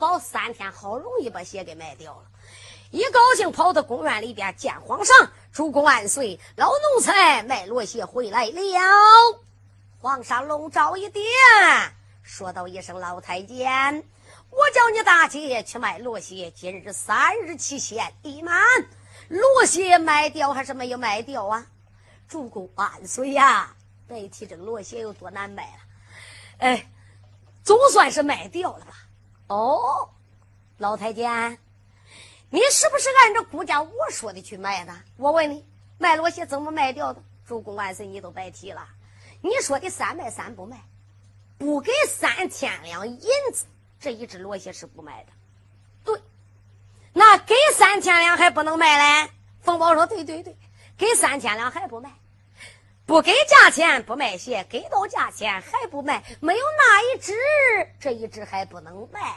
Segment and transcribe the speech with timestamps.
[0.00, 2.22] 冯宝三天好容易把鞋给卖掉了，
[2.90, 8.60] 一高兴跑到公园里边见皇上，主公万岁，老奴才卖罗鞋回来了。
[10.00, 11.26] 皇上龙爪一点，
[12.22, 14.02] 说道一声：“老太监，
[14.48, 18.58] 我叫你大姐去卖罗鞋，今日三日期限已满，
[19.28, 21.66] 罗鞋卖掉还是没有卖掉啊？”
[22.26, 23.76] 主公万岁呀！
[24.08, 25.78] 别提这个罗鞋有多难卖了，
[26.60, 26.90] 哎，
[27.62, 28.94] 总算是卖掉了吧？
[29.50, 30.08] 哦，
[30.78, 31.58] 老太监，
[32.50, 34.94] 你是不是按照估价我说的去卖的？
[35.16, 35.66] 我问你，
[35.98, 37.20] 卖罗鞋怎么卖掉的？
[37.44, 38.86] 主公万岁，你都别提了。
[39.40, 40.80] 你说的三卖三不卖，
[41.58, 43.18] 不给三千两银
[43.52, 43.66] 子，
[43.98, 45.32] 这一只罗鞋是不卖的。
[46.04, 46.22] 对，
[47.12, 49.32] 那给三千两还不能卖嘞？
[49.62, 50.56] 冯宝说：“对对对，
[50.96, 52.12] 给三千两还不卖，
[53.10, 57.32] 不给价钱不卖鞋，给到价钱还不卖，没有那一只，
[57.98, 59.34] 这一只还不能卖。”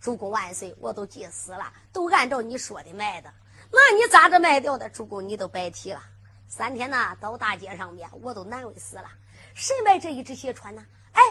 [0.00, 3.30] 主公万岁，我都急死了，都按照你说的卖的，
[3.70, 4.88] 那你咋着卖掉的？
[4.88, 6.02] 主公你都白提了，
[6.48, 9.04] 三天呐，到大街上面我都难为死了。
[9.52, 10.82] 谁卖这一只鞋穿呢？
[11.12, 11.22] 哎，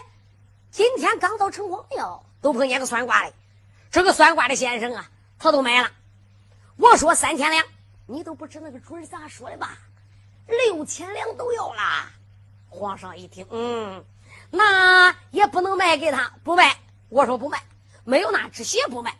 [0.69, 3.33] 今天刚到城隍庙，都碰见个算卦的。
[3.89, 5.89] 这个算卦的先生啊，他都买了。
[6.77, 7.65] 我说三千两，
[8.05, 9.75] 你都不知那个主儿咋说的吧？
[10.49, 12.11] 六千两都要啦。
[12.69, 14.03] 皇上一听，嗯，
[14.51, 16.77] 那也不能卖给他，不卖。
[17.09, 17.63] 我说不卖，
[18.03, 19.17] 没有那只鞋不卖。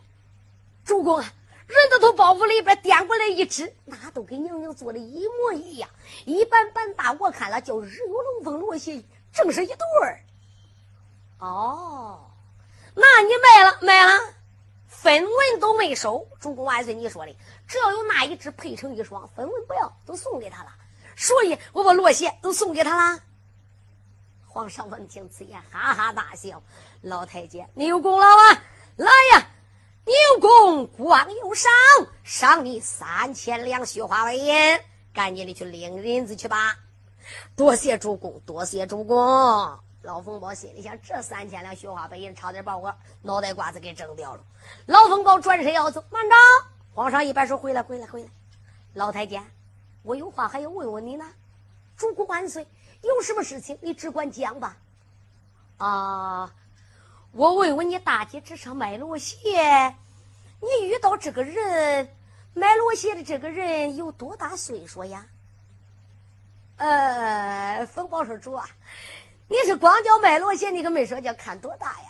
[0.84, 1.32] 主公啊。
[1.70, 5.88] 人都从包袱里边掂过来一只，那都跟娘娘做的一模一样，
[6.26, 7.12] 一般般大。
[7.12, 9.00] 我看了叫日月龙凤罗鞋，
[9.32, 10.20] 正是一对儿。
[11.38, 12.28] 哦，
[12.92, 14.20] 那你卖了卖了，
[14.88, 16.26] 分文都没收。
[16.40, 17.36] 主公万岁，你说的，
[17.68, 20.74] 只要有那一只配成一双，分文不要，都送给他了。
[21.20, 23.20] 所以我把罗鞋都送给他了。
[24.48, 26.62] 皇上闻听此言，哈哈大笑
[27.02, 28.62] ：“老太监，你有功劳啊！
[28.96, 29.46] 来呀！”
[30.06, 31.70] 你有功光有赏，
[32.24, 34.80] 赏你三千两雪花白银，
[35.12, 36.74] 赶紧的去领银子去吧。
[37.54, 39.18] 多谢主公，多谢主公。
[40.00, 44.42] 老冯宝心里想：这三千两雪花白银，差点把我脑袋瓜子给整掉了。
[44.86, 46.34] 老冯宝转身要走，慢着！
[46.94, 48.28] 皇上一摆手：“回来，回来，回来！
[48.94, 49.44] 老太监，
[50.02, 51.26] 我有话还要问问你呢。
[51.96, 52.66] 主公万岁，
[53.02, 54.76] 有什么事情你只管讲吧。
[55.78, 56.52] 啊。
[57.32, 59.94] 我问问你，大街之上卖罗鞋，
[60.60, 62.08] 你遇到这个人
[62.54, 65.24] 买罗鞋的这个人有多大岁数呀？
[66.78, 68.68] 呃，冯宝说主啊，
[69.46, 72.08] 你是光叫卖罗鞋，你可没说叫看多大呀？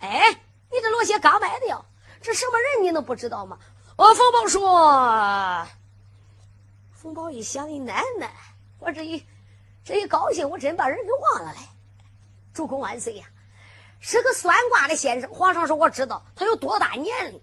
[0.00, 0.40] 哎，
[0.72, 1.80] 你这罗鞋刚卖的呀，
[2.20, 3.56] 这什么人你能不知道吗？
[3.96, 5.66] 哦，冯宝说，
[7.06, 8.28] 冯宝一想，你奶奶，
[8.80, 9.24] 我这一
[9.84, 11.58] 这一高兴，我真把人给忘了嘞。
[12.52, 13.24] 主公万岁呀！
[14.00, 17.40] 是个算卦的先生，皇上说我知道他有多大年龄。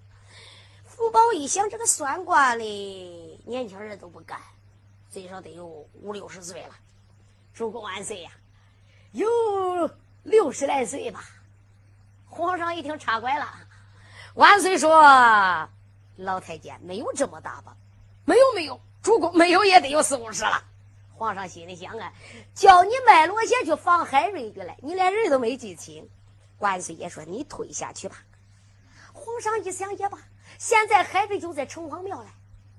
[0.84, 4.38] 福宝一想，这个算卦的年轻人都不干，
[5.10, 6.76] 最少得有五六十岁了。
[7.54, 8.32] 主公万岁呀，
[9.14, 9.26] 有
[10.24, 11.24] 六十来岁吧。
[12.28, 13.48] 皇上一听插拐了，
[14.34, 14.92] 万岁说
[16.20, 17.78] ：“老太监没有这么大吧？
[18.26, 20.64] 没有没有，主公没有也得有四五十了。”
[21.14, 22.12] 皇上心里想啊，
[22.56, 26.10] 叫你卖罗鞋去防海瑞去了，你连人都没记清。
[26.58, 28.18] 万岁爷说：“你退下去吧。”
[29.14, 30.18] 皇上一想也罢，
[30.58, 32.28] 现在海瑞就在城隍庙嘞，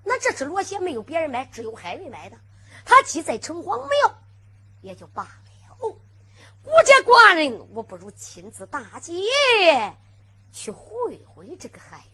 [0.03, 2.37] 那这只罗鞋没有别人买，只有海瑞买的。
[2.85, 4.19] 他既在城隍庙，
[4.82, 5.31] 也就罢了。
[6.62, 9.12] 孤家寡人，我不如亲自大街
[10.50, 12.03] 去会会这个海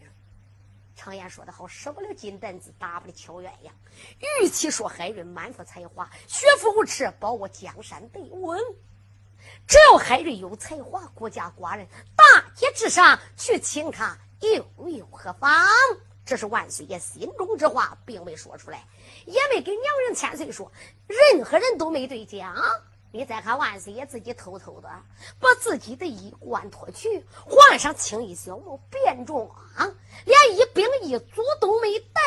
[1.03, 3.71] 常言说得好，使不了金蛋子，打不了敲鸳鸯。
[4.43, 8.61] 与其说海瑞满腹才华，学富五尺，保我江山得稳。
[9.67, 12.23] 只要海瑞有才华，孤家寡人，大
[12.55, 15.67] 街之上去请他，又有何妨？
[16.23, 18.85] 这是万岁爷心中之话，并未说出来，
[19.25, 20.71] 也没给娘人千岁说，
[21.07, 22.55] 任何人都没对讲。
[23.13, 24.89] 你再看万岁爷自己偷偷的
[25.37, 29.49] 把自己的衣冠脱去，换上青衣小帽，便装，
[30.25, 32.21] 连一兵一卒都没带。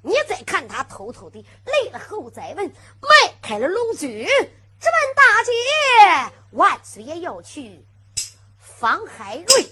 [0.00, 6.32] 你再看他偷偷的累了后再问，迈开了龙驹，直奔大街。
[6.52, 7.84] 万岁爷要去
[8.58, 9.70] 访海瑞。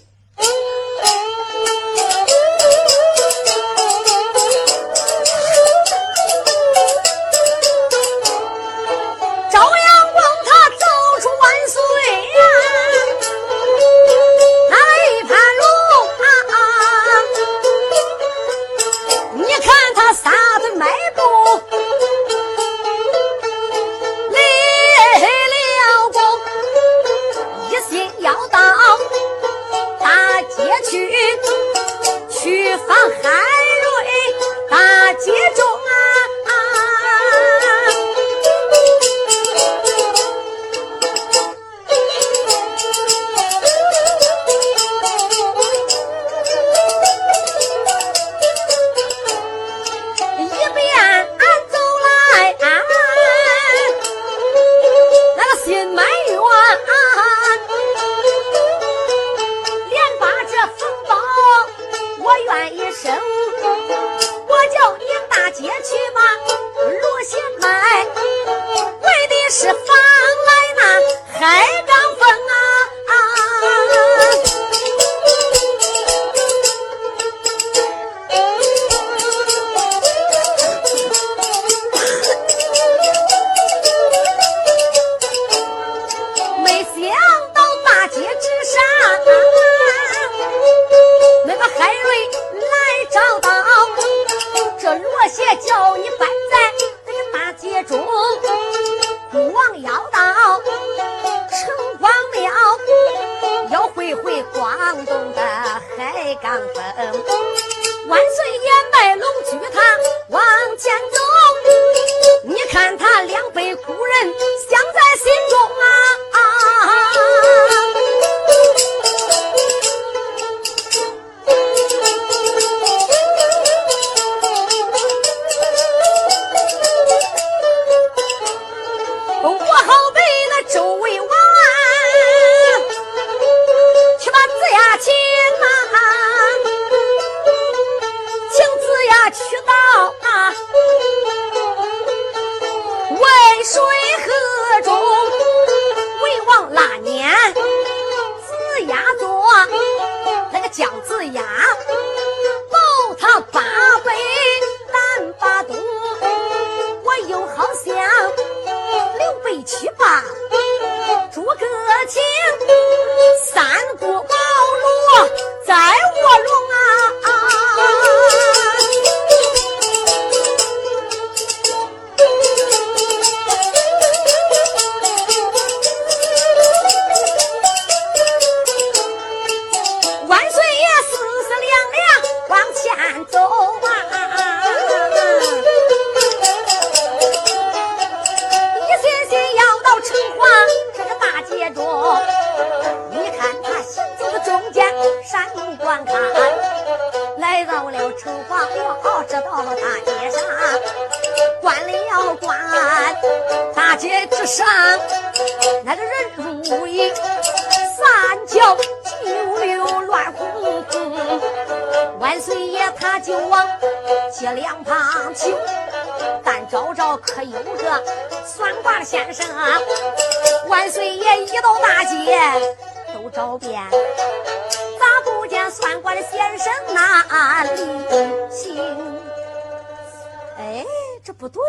[231.25, 231.61] 这不对，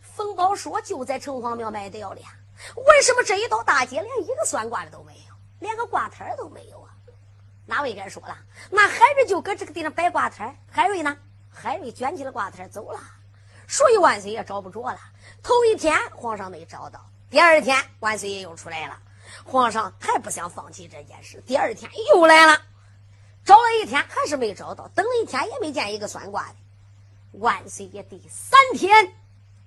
[0.00, 2.28] 冯宝说就在城隍庙卖掉了呀？
[2.76, 6.94] 为什么这一道大街连一个算卦的都没有，连个挂摊都没有啊？
[7.66, 8.38] 哪位该说了？
[8.70, 11.18] 那海瑞就搁这个地方摆挂摊海瑞呢？
[11.50, 13.00] 海瑞卷起了挂摊走了。
[13.66, 14.98] 所以万岁爷找不着了。
[15.42, 18.96] 头一天皇上没找到，第二天万岁爷又出来了。
[19.44, 22.62] 皇上还不想放弃这件事，第二天又来了。
[23.44, 26.54] 找了一天还是没找到，等了一天也没见一个算卦的。
[27.32, 29.14] 万岁爷第三天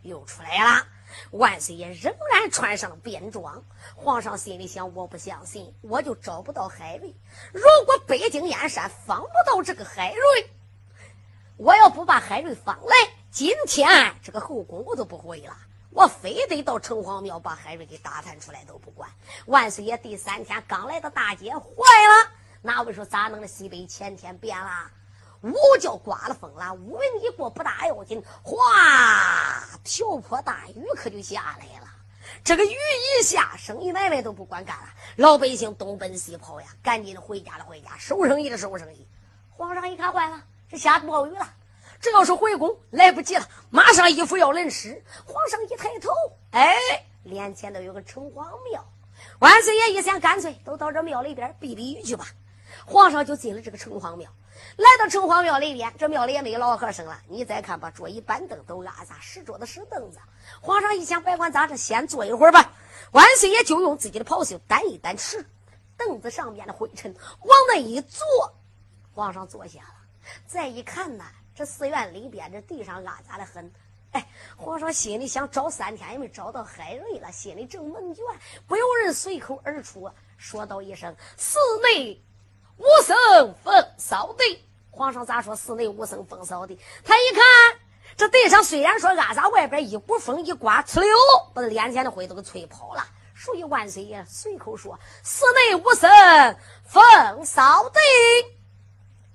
[0.04, 0.88] 又出来了，
[1.32, 3.64] 万岁爷仍然穿上了便装。
[3.96, 7.14] 皇上心里想：我不相信，我就找不到海瑞。
[7.52, 10.50] 如果北京燕山放不到这个海瑞，
[11.58, 12.96] 我要不把海瑞放来，
[13.32, 15.58] 今天这个后宫我都不回了。
[15.90, 19.10] 我非得到城隍庙把海瑞给打探出来都不管。
[19.46, 22.32] 万岁爷第三天刚来到大街，坏了！
[22.62, 23.48] 哪位说咋弄的？
[23.48, 24.92] 西北前天变了，
[25.52, 28.58] 雾叫刮了风了，乌云一过不大要紧，哗，
[29.84, 31.88] 瓢泼大雨可就下来了。
[32.44, 32.70] 这个雨
[33.20, 34.88] 一下，生意买卖都不管干了，
[35.18, 39.08] 老百姓东奔西跑呀，赶紧的回家了回家，收生意的收生意。
[39.50, 41.48] 皇上一看坏了，这下暴雨了。
[42.02, 45.04] 这要是回宫来不及了，马上衣服要淋湿。
[45.26, 46.12] 皇上一抬头，
[46.52, 46.76] 哎，
[47.24, 48.84] 脸前头有个城隍庙。
[49.40, 52.26] 万岁爷一想，干脆都到这庙里边避避雨去吧。
[52.86, 54.30] 皇上就进了这个城隍庙，
[54.78, 57.20] 来到城隍庙里边，这庙里也没老和尚了。
[57.28, 60.20] 你再看，吧桌椅板凳都拉撒，石桌子石凳子。
[60.62, 62.74] 皇上一想，别管咋着，先坐一会儿吧。
[63.12, 65.46] 万岁爷就用自己的袍袖掸一掸池，
[65.98, 68.26] 凳子上面的灰尘往那一坐，
[69.14, 69.96] 皇上坐下了。
[70.46, 71.24] 再一看呢。
[71.58, 73.72] 这寺院里边，这地上暗杂的很。
[74.12, 78.20] 哎，皇上心里想，找三天也没找到海瑞了，心里正闷倦。
[78.68, 82.22] 不由人随口而出，说道一声：“寺内
[82.78, 85.56] 无声风扫地。”皇上咋说？
[85.56, 86.80] 寺内无声风扫地。
[87.04, 87.44] 他一看，
[88.16, 91.18] 这地上虽然说暗杂，外边一股风一刮，呲溜，
[91.54, 93.06] 把脸前的灰都给吹跑了。
[93.34, 96.10] 属于万岁爷随口说：“寺内无声
[96.86, 98.00] 风扫地。”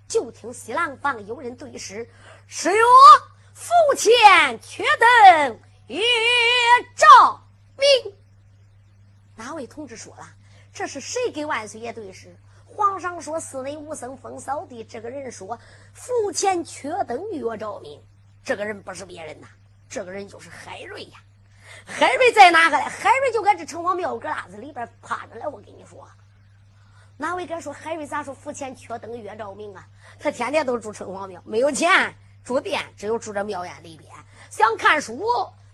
[0.09, 2.09] 就听西廊房有人对诗
[2.49, 2.87] ：“是哟，
[3.52, 6.00] 府前缺灯月
[6.97, 7.42] 照
[7.76, 8.14] 明。”
[9.37, 10.26] 哪位同志说了？
[10.73, 12.35] 这是谁给万岁爷对诗？
[12.81, 15.59] 皇上说：“寺内无僧风扫地。”这个人说
[15.93, 18.03] ：“府前缺灯月照明。”
[18.43, 19.47] 这个人不是别人呐，
[19.89, 21.19] 这个人就是海瑞呀。
[21.85, 22.83] 海瑞在哪个嘞？
[22.85, 25.47] 海瑞就搁这城隍庙搁拉子里边趴着嘞。
[25.47, 26.09] 我跟你说。
[27.19, 27.71] 哪位敢说？
[27.71, 28.33] 海瑞咋说？
[28.33, 29.87] 府前缺灯月照明啊？
[30.19, 34.11] 他天天都住城隍庙，没有钱住店，只有住这庙院里边。
[34.49, 35.23] 想看书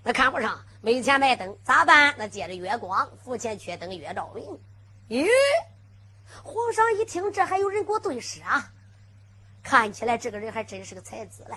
[0.02, 2.14] 那看不上，没钱买灯咋办？
[2.18, 4.44] 那借着月光，府前缺灯月照明。
[5.08, 5.28] 咦，
[6.42, 8.70] 皇上一听这还有人给我对诗啊？
[9.62, 11.56] 看起来这个人还真是个才子嘞！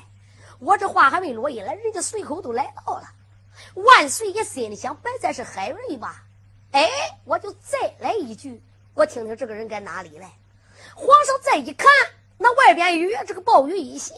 [0.60, 3.04] 我这话还没落音呢，人家随口都来到了。
[3.76, 6.24] 万岁爷心里想，摆在是海瑞吧？
[6.72, 6.90] 哎，
[7.24, 8.62] 我就再来一句。
[8.96, 10.32] 我听听这个人在哪里来？
[10.96, 11.88] 皇上再一看，
[12.38, 14.16] 那外边雨，这个暴雨一下，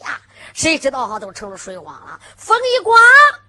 [0.54, 2.18] 谁知道哈都成了水汪了。
[2.36, 2.96] 风一刮，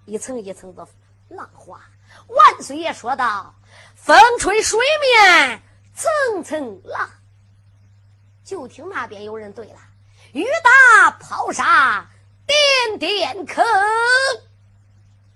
[0.05, 0.85] 一层一层的
[1.29, 1.79] 浪花。
[2.27, 3.55] 万岁爷说道
[3.95, 5.61] ：“风吹水面
[5.93, 7.09] 层层浪。”
[8.43, 9.79] 就听那边有人对了
[10.33, 12.05] ：“雨打抛沙
[12.45, 13.63] 点点坑。”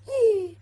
[0.06, 0.56] 咦，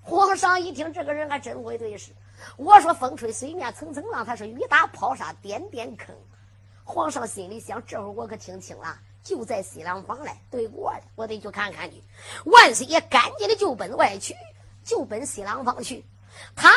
[0.00, 2.10] 皇上一听，这个人还真会对诗。
[2.56, 6.14] 我说风吹水面层层浪，他说雨打抛沙点点坑。
[6.84, 12.02] 皇上心里想：这会儿我可听清了，就在西凉房嘞，对过的，我得去看看去。
[12.46, 14.34] 万岁爷赶紧的就奔外去，
[14.82, 16.04] 就奔西凉房去。
[16.56, 16.70] 他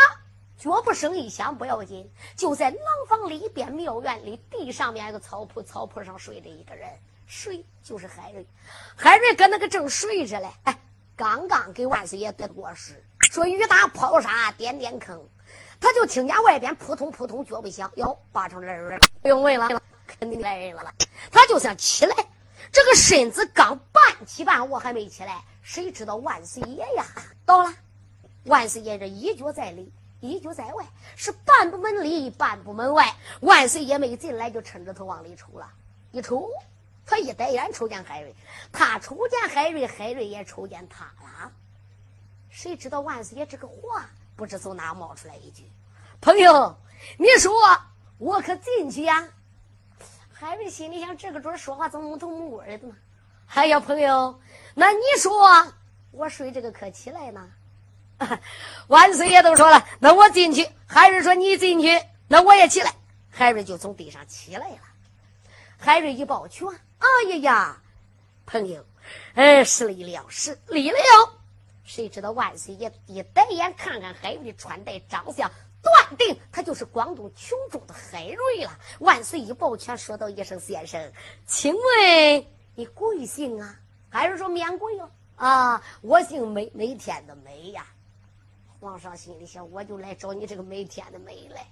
[0.65, 6.89] 脚步声一响不要紧，就在廊房里边庙院里地上面一个草铺，草铺上睡着一个人，
[7.27, 8.43] 睡就是海瑞。
[8.95, 10.75] 海瑞搁那个正睡着嘞，哎，
[11.15, 15.23] 刚刚给万岁爷得过时，说雨打抛沙点点坑。
[15.79, 20.91] 他就听见外边扑通扑通脚步响，哟，八成来人了，不用问了，肯定来人了。
[21.31, 22.15] 他就想起来，
[22.71, 27.05] 这个身子刚半起半卧，还没起来，谁知道万岁爷呀
[27.45, 27.71] 到了？
[28.45, 29.91] 万岁爷这一脚在里，
[30.27, 33.15] 一脚在外，是半步门里，半步门外。
[33.41, 35.71] 万岁爷没进来，就抻着头往里瞅了，
[36.11, 36.49] 一瞅，
[37.05, 38.35] 他一呆眼瞅见海瑞，
[38.71, 41.51] 他瞅见海瑞，海瑞也瞅见他了。
[42.49, 44.09] 谁知道万岁爷这个话？
[44.35, 45.63] 不知从哪冒出来一句
[46.19, 46.75] ：“朋友，
[47.17, 47.53] 你说
[48.17, 49.25] 我可进去呀？”
[50.33, 52.95] 海瑞心里想：“这个准说话怎么头木棍的呢？”
[53.55, 54.37] 哎呀，朋友，
[54.73, 55.65] 那你说
[56.11, 57.49] 我睡这个可起来呢？
[58.87, 60.67] 万岁爷都说了，那我进去。
[60.87, 62.93] 海瑞说：“你进去，那我也起来。”
[63.29, 64.77] 海瑞就从地上起来了。
[65.77, 66.67] 海瑞一抱拳
[66.99, 67.77] ：“哎呀呀，
[68.45, 68.85] 朋友，
[69.33, 70.97] 哎，失礼了，失礼了。”
[71.83, 78.71] 谁知道万岁爷一抬眼看看海瑞的穿戴长相，断定他就是广东琼州的海瑞了。
[78.99, 81.11] 万岁一抱拳，说道一声：“先生，
[81.45, 83.75] 请问你贵姓啊？”
[84.09, 87.85] 海瑞说：“免贵了啊，我姓梅，梅天的梅呀。”
[88.85, 91.65] 皇上心里想：“我就来找你这个没天的媒来。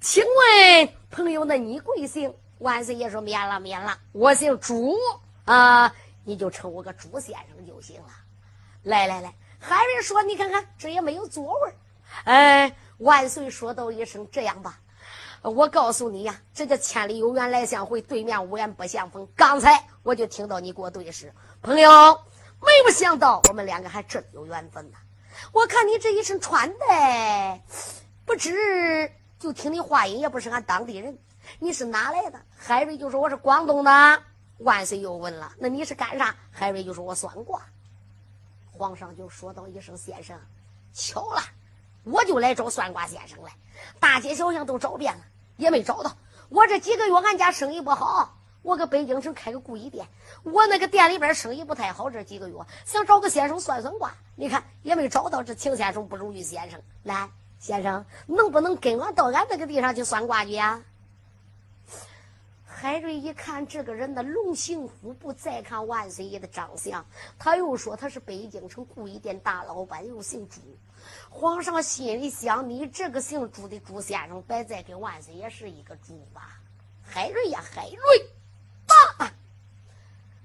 [0.00, 4.96] 请问朋友，那你贵姓？”万岁爷说：“免了，免了，我姓朱
[5.44, 8.08] 啊，你就称我个朱先生就行了。”
[8.82, 11.72] 来来来，还人说：“你看看，这也没有座位。”
[12.26, 14.80] 哎，万岁说道一声：“这样吧，
[15.42, 19.28] 我告诉你呀，这叫千里有缘来相会，对面无缘不相逢。
[19.36, 21.32] 刚才我就听到你给我对视，
[21.62, 21.88] 朋友，
[22.60, 24.98] 没有想到我们两个还真有缘分呐。
[25.52, 27.62] 我看你这一身穿戴，
[28.24, 31.18] 不知就听你话音，也不是俺当地人。
[31.58, 34.22] 你是哪来的？”海瑞就说：“我是广东的。”
[34.58, 37.62] 万岁又问了：“那你是干啥？”海瑞就说：“我算卦。”
[38.72, 40.38] 皇上就说道一声：“先生，
[40.92, 41.42] 巧了，
[42.04, 43.52] 我就来找算卦先生来。
[44.00, 45.24] 大街小巷都找遍了，
[45.56, 46.16] 也没找到。
[46.48, 50.08] 我这几个月俺家生意不好，我搁北京城开个故衣店，
[50.42, 52.10] 我那个店里边生意不太好。
[52.10, 52.56] 这几个月
[52.86, 55.42] 想找个先生算算卦，你看也没找到。
[55.42, 57.28] 这秦先生不如于先生来，
[57.60, 60.82] 先生能不能跟我到俺那个地方去算卦去呀？”
[62.64, 67.04] 海瑞一看这个人的龙行虎步，再看万岁爷的长相，
[67.38, 70.60] 他又说他是北京城故衣店大老板，又姓朱。
[71.28, 76.58] 皇上心里想：你这个姓朱的朱先生，别再跟万岁爷是一个朱吧？
[77.02, 78.30] 海瑞呀，海瑞，
[79.18, 79.32] 爸！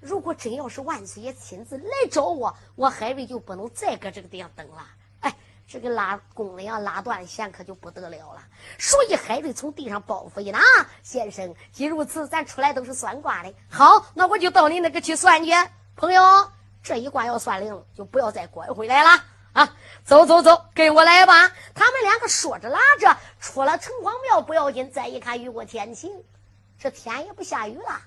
[0.00, 4.86] 如果真要是万岁爷亲自来找我，我海瑞就不能再搁这个地方等了。
[5.20, 5.36] 哎
[5.68, 8.42] 这个拉弓呀，拉断弦可就不得了了。
[8.78, 10.60] 所以海瑞从地上抱负一拿，
[11.02, 13.54] 先生，既如此，咱出来都是算卦的。
[13.68, 15.52] 好，那我就到你那个去算去。
[15.94, 16.50] 朋友，
[16.82, 19.76] 这一卦要算灵，就不要再拐回来了啊！
[20.02, 21.52] 走走走，跟我来吧。
[21.74, 26.24] 他们两个说着拉着，出了城隍庙不要紧，再一看雨过天晴，
[26.78, 28.00] 这天也不下雨了。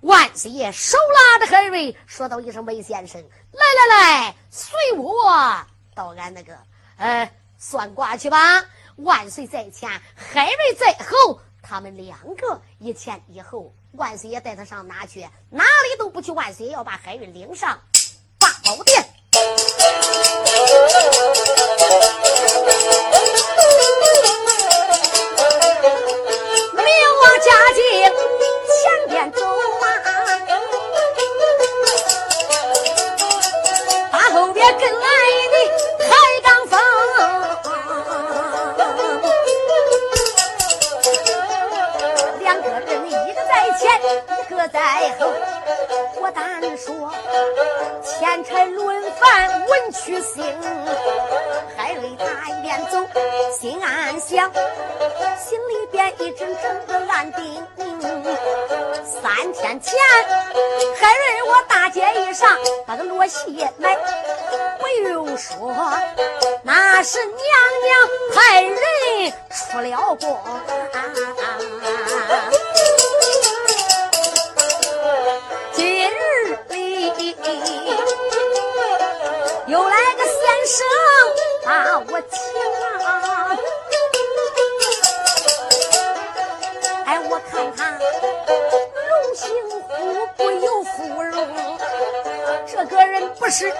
[0.00, 6.56] 万岁爷手拉着海瑞，说道一声：“魏先生，来来来，随我到俺那个。”
[6.98, 8.64] 呃，算卦去吧！
[8.96, 13.74] 万岁在前，海瑞在后，他们两个一前一后。
[13.92, 15.20] 万岁爷带他上哪去？
[15.50, 16.30] 哪里都不去。
[16.32, 17.80] 万岁爷要把海瑞领上
[18.38, 19.06] 八宝殿。
[55.38, 57.66] 心里边一阵阵的暗定。
[59.04, 59.98] 三天前，
[60.98, 63.96] 海瑞我大街一上把个罗鞋买，
[64.78, 65.72] 不用说，
[66.62, 70.38] 那是娘娘派人出了宫。
[92.76, 93.72] 这个人不是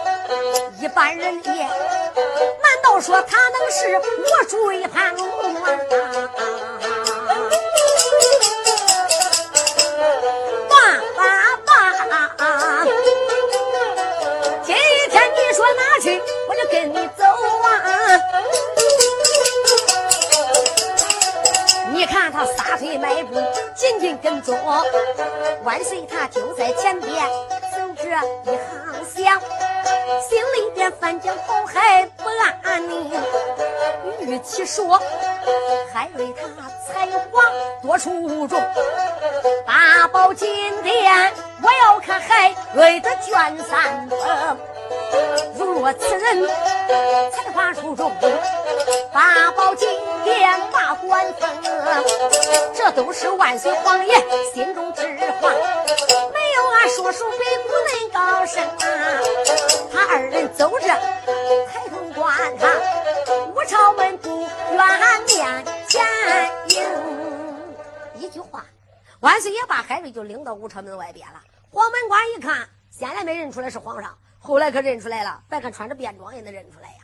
[0.80, 1.52] 一般人也。
[1.52, 5.12] 难道说他能是我追怕？
[14.64, 14.74] 今
[15.10, 16.18] 天你说哪去？
[16.48, 17.24] 我就跟你走
[17.64, 17.68] 啊！
[21.92, 23.34] 你看他撒腿迈步，
[23.74, 24.58] 紧紧跟踪，
[25.64, 27.22] 万岁他就在前边
[28.44, 29.40] 一行香，
[30.28, 32.24] 心里边翻江倒海不
[32.62, 33.10] 安宁。
[34.20, 35.00] 与其说
[35.92, 36.48] 海瑞他
[36.86, 37.42] 才华
[37.82, 38.60] 多出众，
[39.64, 44.18] 八宝金殿，我要看海瑞的卷三分。
[45.56, 46.48] 如若此人
[47.30, 48.12] 才华出众，
[49.12, 49.88] 八宝金
[50.24, 51.48] 殿把官封，
[52.74, 54.14] 这都是万岁皇爷
[54.52, 55.02] 心中之
[55.40, 55.52] 话，
[56.88, 58.76] 说书比古人高深啊！
[59.92, 62.68] 他二人走着，抬头观他，
[63.52, 64.46] 五朝门不远
[65.26, 66.06] 面前
[66.68, 68.20] 迎。
[68.20, 68.64] 一句话，
[69.18, 71.42] 万岁爷把海瑞就领到五朝门外边了。
[71.70, 74.16] 黄门官一看，先来没认出来是皇上。
[74.38, 76.98] 后来可认出来了，别看穿着便装也能认出来呀！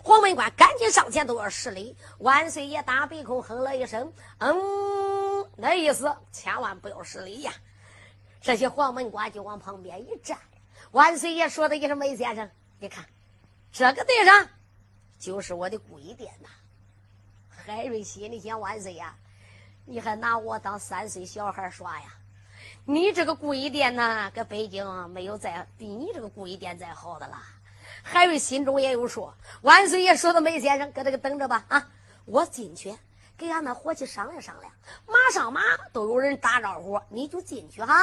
[0.00, 7.52] 黄门官赶紧上前都要施礼，万岁爷打鼻孔哼了一声：“嗯，那意思千万不要失礼呀！”
[8.44, 10.38] 这些黄门官就往旁边一站。
[10.90, 13.02] 万岁爷说的一声：“梅先生，你看
[13.72, 14.46] 这个地上
[15.18, 16.48] 就是我的贵殿呐。”
[17.48, 19.16] 海瑞心里想：万岁呀，
[19.86, 22.06] 你还拿我当三岁小孩耍呀？
[22.84, 27.42] 你这个贵店呐，搁北京没有再比你这个贵店再好的了。
[28.02, 31.88] 海瑞心中也有数，万岁爷说的梅先生，搁这个等着吧啊！
[32.26, 32.94] 我进去
[33.38, 34.70] 给俺那伙计商量商量，
[35.06, 35.62] 马上马
[35.94, 37.94] 都有人打招呼，你就进去哈。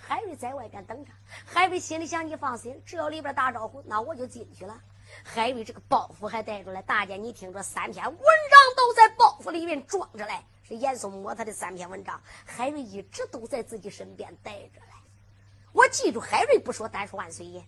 [0.00, 1.12] 海瑞在外边等着，
[1.44, 4.80] 海瑞心里想：你放心，只要里边打招呼，那我就进去了。
[5.22, 10.44] 海瑞这个包袱还带着来，大家你听着，三篇文章都在包袱里面装着来。
[10.62, 14.94] 是严嵩摸他的三篇文章，海瑞一直都在自己身边带着嘞。
[15.72, 17.60] 我记住，海瑞不说，单说万岁爷。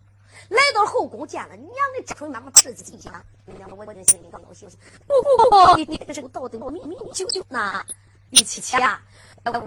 [0.49, 3.25] 来到后宫见了娘的张春，妈妈自己进了。
[3.45, 4.69] 娘我我这心里刚高兴。
[5.07, 7.85] 不不不，你你这是道德我明明就就那
[8.31, 9.03] 玉琪琪啊！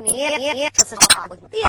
[0.01, 1.61] 你你你这次啥不爹？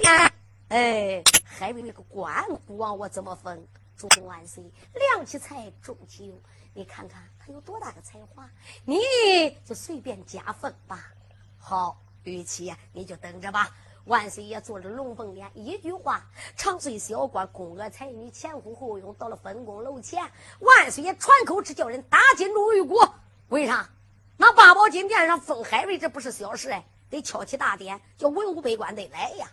[0.68, 3.66] 哎，海瑞那个官不往我怎么分？
[3.96, 6.36] 主公万岁，量其才，重其用。
[6.74, 8.46] 你看看他有多大的才华，
[8.84, 8.98] 你
[9.64, 11.12] 就随便加分吧。
[11.56, 13.74] 好，玉琪，你就等着吧。
[14.04, 16.26] 万岁爷坐着龙凤辇，一句话，
[16.56, 20.30] 长岁小官，宫娥才女，前呼后拥，到了分宫楼前。
[20.60, 22.98] 万岁爷传口旨，叫人打金钟玉鼓。
[23.48, 23.88] 为啥？
[24.36, 29.50] 那八宝金殿上封海瑞，这不是小事哎，得敲起大典，叫文武百官得来呀。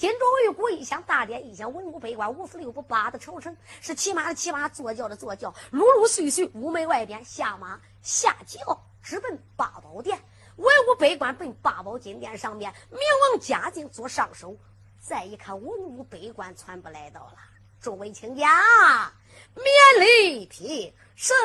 [0.00, 10.18] 金钟玉鼓一响，大典一响，文武百官五十六步八的朝臣，是骑马的骑马，坐轿的坐轿，陆陆续续屋门外边下马下轿，直奔八宝殿。
[10.56, 14.56] 文武百官奔八宝金殿上面，明王嘉靖做上首。
[14.98, 17.36] 再一看，文武百官全部来到了，
[17.78, 19.12] 众位卿家，
[19.54, 19.66] 免
[20.00, 21.36] 礼平身。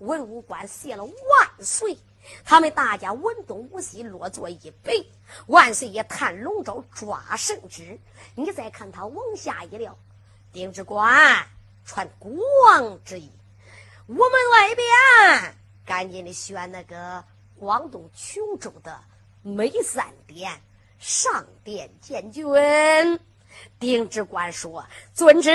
[0.00, 1.14] 文武官谢了万
[1.64, 1.96] 岁，
[2.44, 5.06] 他们大家文东武西落座一杯。
[5.46, 7.98] 万岁爷探龙舟抓圣旨，
[8.34, 9.96] 你再看他往下一撂，
[10.52, 11.46] 丁知官
[11.84, 12.32] 传国
[12.66, 13.30] 王之意，
[14.08, 15.54] 屋门外边
[15.84, 17.24] 赶紧的选那个。
[17.60, 18.98] 广东琼州的
[19.42, 20.62] 梅三殿
[20.98, 22.46] 上殿见君，
[23.78, 25.50] 丁知官说：“遵旨。”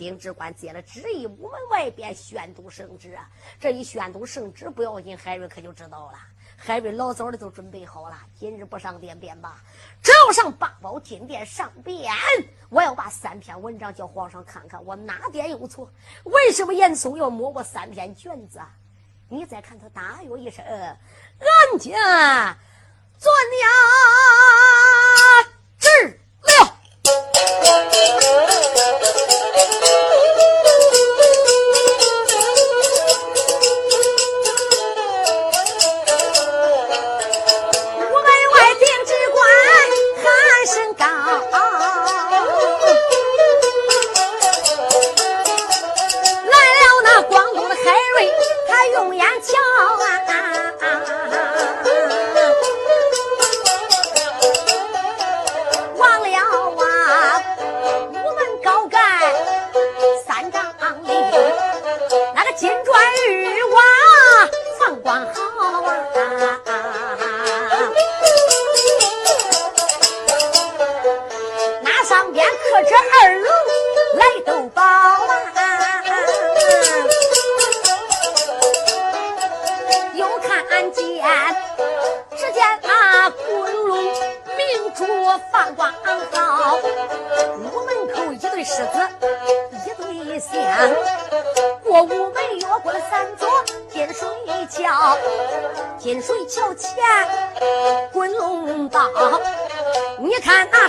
[0.00, 3.28] 丁知官接了旨意，屋门外边宣读圣旨啊！
[3.60, 6.18] 这一宣读圣旨不要紧，海瑞可就知道了。
[6.56, 9.58] 海瑞老早的都准备好了，今日不上殿便罢，
[10.02, 12.10] 只要上八宝金殿上殿，
[12.70, 15.86] 我要把三篇文章叫皇上看看，我哪点有错？
[16.24, 18.58] 为什么严嵩要摸我三篇卷子？
[19.28, 22.56] 你再看他大哟一声，俺家
[23.18, 23.70] 做娘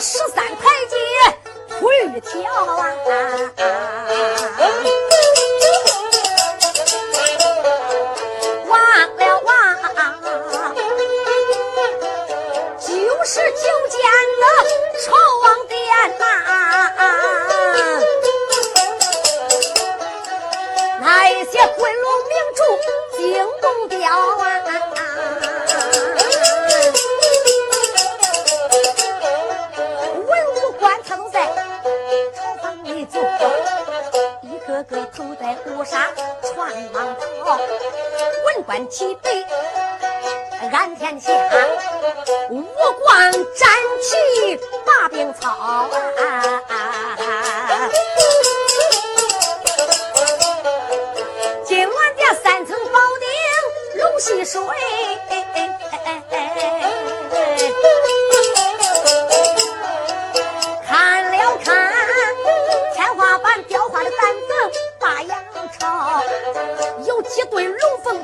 [0.01, 0.70] 十三块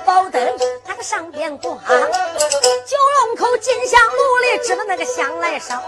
[0.05, 1.77] 宝灯那个上边挂
[2.85, 5.81] 九龙口金香炉里只把那个香来烧。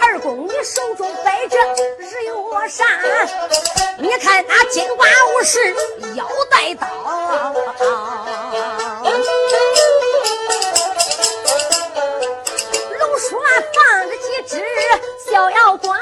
[0.00, 1.56] 二公你手中摆着
[1.98, 2.86] 日月山
[3.98, 5.74] 你看那金瓜武士
[6.14, 6.86] 腰带刀
[12.98, 14.64] 龙叔啊放着几只
[15.30, 15.98] 小妖怪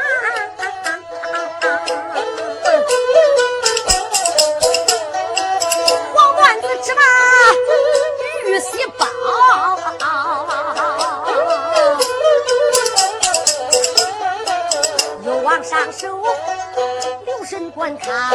[17.82, 18.30] 留神观看，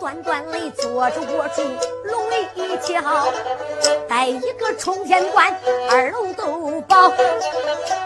[0.00, 1.62] 端端的坐着握住
[2.04, 3.32] 龙一条，
[4.08, 5.56] 带一个冲天冠，
[5.88, 7.12] 二龙斗宝，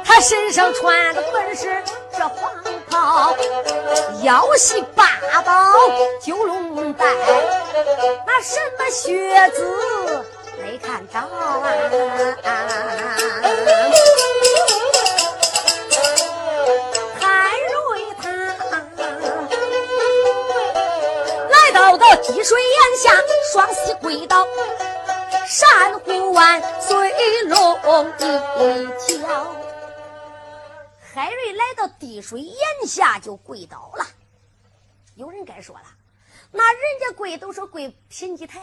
[0.05, 2.53] 他身上穿的本是这黄
[2.91, 3.35] 袍，
[4.23, 5.07] 腰系八
[5.43, 5.53] 宝
[6.21, 7.07] 九龙带，
[8.27, 10.25] 那什么靴子
[10.63, 12.74] 没看着啊？
[22.45, 23.11] 水眼下，
[23.53, 24.47] 双膝跪倒，
[25.47, 27.11] 山呼万岁
[27.45, 27.75] 龙
[28.19, 29.57] 一条。
[31.01, 34.07] 海瑞来到滴水眼下就跪倒了。
[35.15, 35.85] 有人该说了，
[36.51, 38.61] 那人家跪都是跪品级台，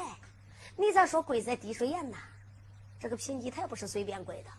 [0.76, 2.18] 你咋说跪在滴水眼呢？
[3.00, 4.52] 这个品级台不是随便跪的，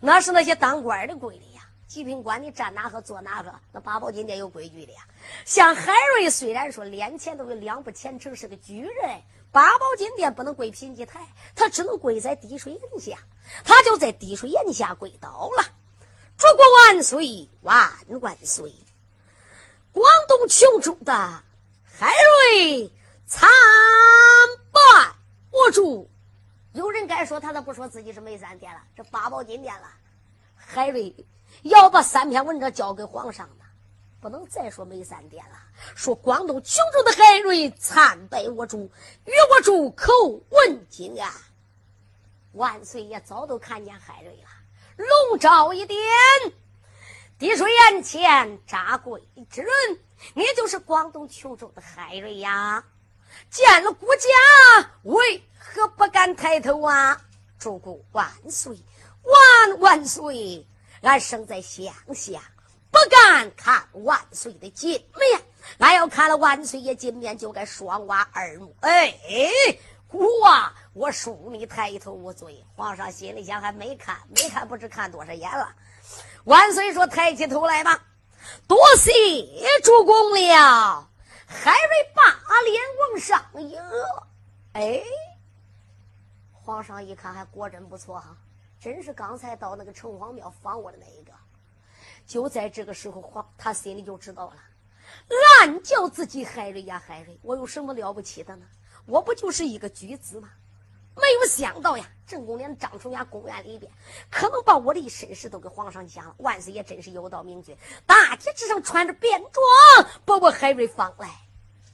[0.00, 1.55] 那是那些当官的跪的。
[1.86, 5.06] 极品官，你站哪个坐哪个，那八宝金殿有规矩的呀。
[5.44, 9.22] 像海瑞虽然说脸前都有两不虔诚，是个举人，
[9.52, 13.16] 八宝金殿不能跪品级台，他只能跪在滴水岩下，
[13.64, 15.64] 他就在滴水岩下跪倒了。
[16.36, 18.74] 祖国万岁万万岁！
[19.92, 21.12] 广东琼州的
[21.84, 22.12] 海
[22.50, 22.92] 瑞
[23.26, 23.48] 参
[24.72, 24.80] 拜
[25.50, 26.10] 我主，
[26.72, 29.88] 有人该说他都不说自己是梅三殿了，这八宝金殿了，
[30.56, 31.14] 海瑞。
[31.68, 33.64] 要把三篇文章交给皇上呢，
[34.20, 35.56] 不能再说没三点了。
[35.94, 38.90] 说广东琼州的海瑞参拜我主，
[39.24, 40.12] 与我主口
[40.50, 41.32] 问金安。
[42.52, 44.48] 万岁爷早都看见海瑞了，
[44.96, 45.98] 龙照一点，
[47.38, 49.70] 滴水眼前扎跪之人，
[50.34, 52.84] 你就是广东琼州的海瑞呀。
[53.50, 57.20] 见了国家，为何不敢抬头啊？
[57.58, 58.78] 主公万岁，
[59.22, 60.66] 万万岁！
[61.02, 62.40] 俺生在乡下，
[62.90, 65.42] 不敢看万岁的金面。
[65.78, 68.74] 俺要看了万岁爷金面，就该双挖二目。
[68.80, 69.14] 哎，
[70.08, 72.64] 姑啊，我恕你抬头无罪。
[72.74, 75.74] 皇上心里想，还没看，没看，不知看多少眼了。
[76.44, 78.04] 万岁说：“抬起头来吧，
[78.68, 79.12] 多谢
[79.82, 81.10] 主公了。”
[81.48, 83.80] 海瑞把脸往上迎。
[84.72, 85.02] 哎，
[86.52, 88.36] 皇上一看，还果真不错哈。
[88.86, 91.32] 真是刚才到那个城隍庙访我的那一个，
[92.24, 94.56] 就在这个时候，皇他心里就知道了，
[95.60, 98.64] 暗叫自己海瑞呀海瑞，我有什么了不起的呢？
[99.06, 100.50] 我不就是一个举子吗？
[101.16, 103.90] 没有想到呀，正宫连张崇雅公园里边，
[104.30, 106.32] 可能把我的身世都给皇上讲了。
[106.38, 109.64] 万岁爷真是有道明君，大街之上穿着便装，
[110.24, 111.28] 把我海瑞放来。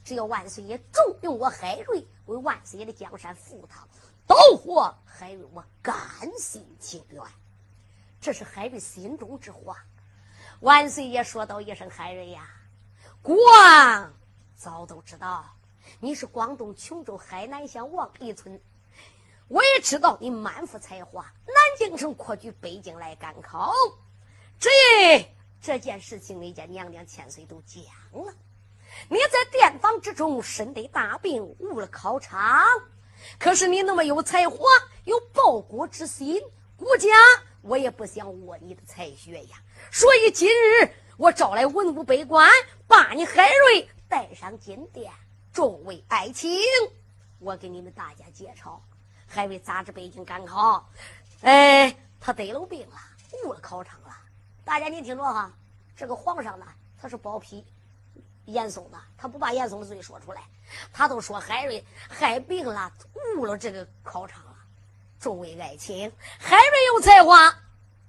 [0.03, 3.87] 只要万岁爷重用我海瑞，为万岁爷的江山赴汤
[4.27, 4.95] 蹈火。
[5.05, 5.95] 海瑞，我甘
[6.39, 7.21] 心情愿，
[8.19, 9.77] 这是海瑞心中之话。
[10.59, 12.49] 万岁爷说道一声：“海瑞呀，
[13.21, 14.13] 国王
[14.55, 15.45] 早都知道
[15.99, 18.59] 你是广东琼州海南乡王一村，
[19.47, 23.71] 我也知道你满腹才华，南京城扩举北京来赶考。
[24.59, 24.69] 这
[25.61, 27.83] 这件事情，你家娘娘千岁都讲
[28.25, 28.33] 了。
[29.09, 32.63] 你在殿房之中身得大病，误了考场。”
[33.39, 34.57] 可是你那么有才华，
[35.05, 36.41] 有报国之心，
[36.75, 37.09] 国家
[37.61, 39.57] 我也不想握你的才学呀。
[39.91, 42.49] 所以今日我招来文武百官，
[42.87, 45.11] 把你海瑞带上金殿，
[45.51, 46.59] 众位爱卿，
[47.39, 48.81] 我给你们大家介绍，
[49.27, 50.89] 海瑞咋着北京赶考？
[51.41, 52.95] 哎，他得了病了，
[53.43, 54.09] 误了考场了。
[54.63, 55.51] 大家你听着哈，
[55.95, 56.65] 这个皇上呢，
[56.97, 57.65] 他是包庇
[58.45, 60.41] 严嵩的，他不把严嵩的罪说出来。
[60.91, 62.91] 他都说海瑞害病了，
[63.37, 64.55] 误了这个考场了。
[65.19, 67.55] 众位爱卿，海瑞有才华，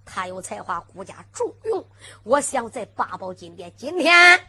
[0.05, 1.87] 他有才华，国家重用。
[2.25, 4.47] 我想在八宝金殿今天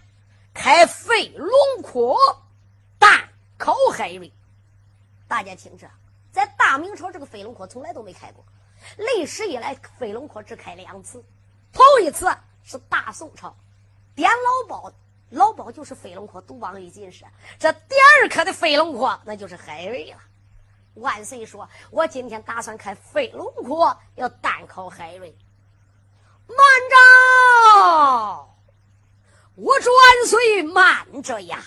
[0.53, 1.49] 开飞龙
[1.83, 2.15] 窟，
[2.97, 4.31] 大考海瑞。
[5.27, 5.87] 大家听着，
[6.31, 8.43] 在大明朝这个飞龙窟从来都没开过，
[8.97, 11.23] 历史以来飞龙窟只开两次，
[11.71, 12.27] 头一次
[12.63, 13.55] 是大宋朝，
[14.15, 14.91] 点老包。
[15.35, 17.25] 老包就是飞龙坡独王一进士，
[17.59, 20.17] 这第二颗的飞龙坡那就是海瑞了。
[20.93, 25.35] 万岁说：“我今天打算开飞龙坡，要单考海瑞。
[26.47, 26.57] 慢
[26.89, 26.95] 着！
[29.55, 31.61] 我说万岁，慢着呀！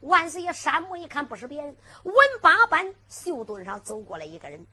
[0.00, 4.66] 万岁爷山木一看，不是别人，文八班绣墩上走过来一个人。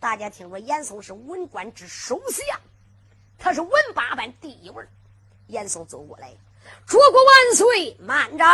[0.00, 2.60] 大家听说严嵩是文官之首相，
[3.38, 4.84] 他是文八班第一位。
[5.46, 6.32] 严嵩走过来，
[6.86, 8.44] 主国万岁，慢着！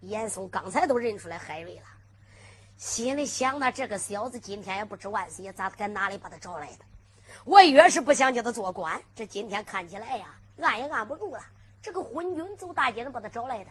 [0.00, 1.82] 严嵩刚才都认出来海瑞了，
[2.76, 6.84] 心里想：那这个小子今天也不知万岁爷咋在哪里把他找来的。
[7.44, 11.40] 我越是不想叫他做官，这今天看起来呀，按也按不住了。
[11.82, 13.70] 这个昏君走大街上把他找来的。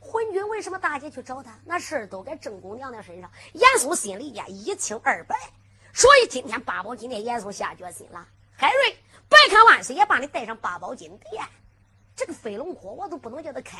[0.00, 1.58] 昏君为什么大街去找他？
[1.64, 3.30] 那事儿都在正宫娘娘身上。
[3.52, 5.36] 严嵩心里呀一清二白，
[5.92, 8.26] 所以今天八宝金殿，严嵩下决心了。
[8.56, 8.96] 海瑞，
[9.28, 11.44] 别看万岁爷把你带上八宝金殿，
[12.18, 13.78] 这个飞龙坡我都不能叫他开。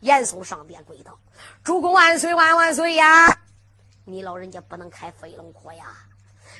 [0.00, 1.18] 严嵩上殿跪道
[1.64, 3.40] ：“主公万岁万万岁呀！
[4.04, 5.86] 你老人家不能开飞龙坡呀，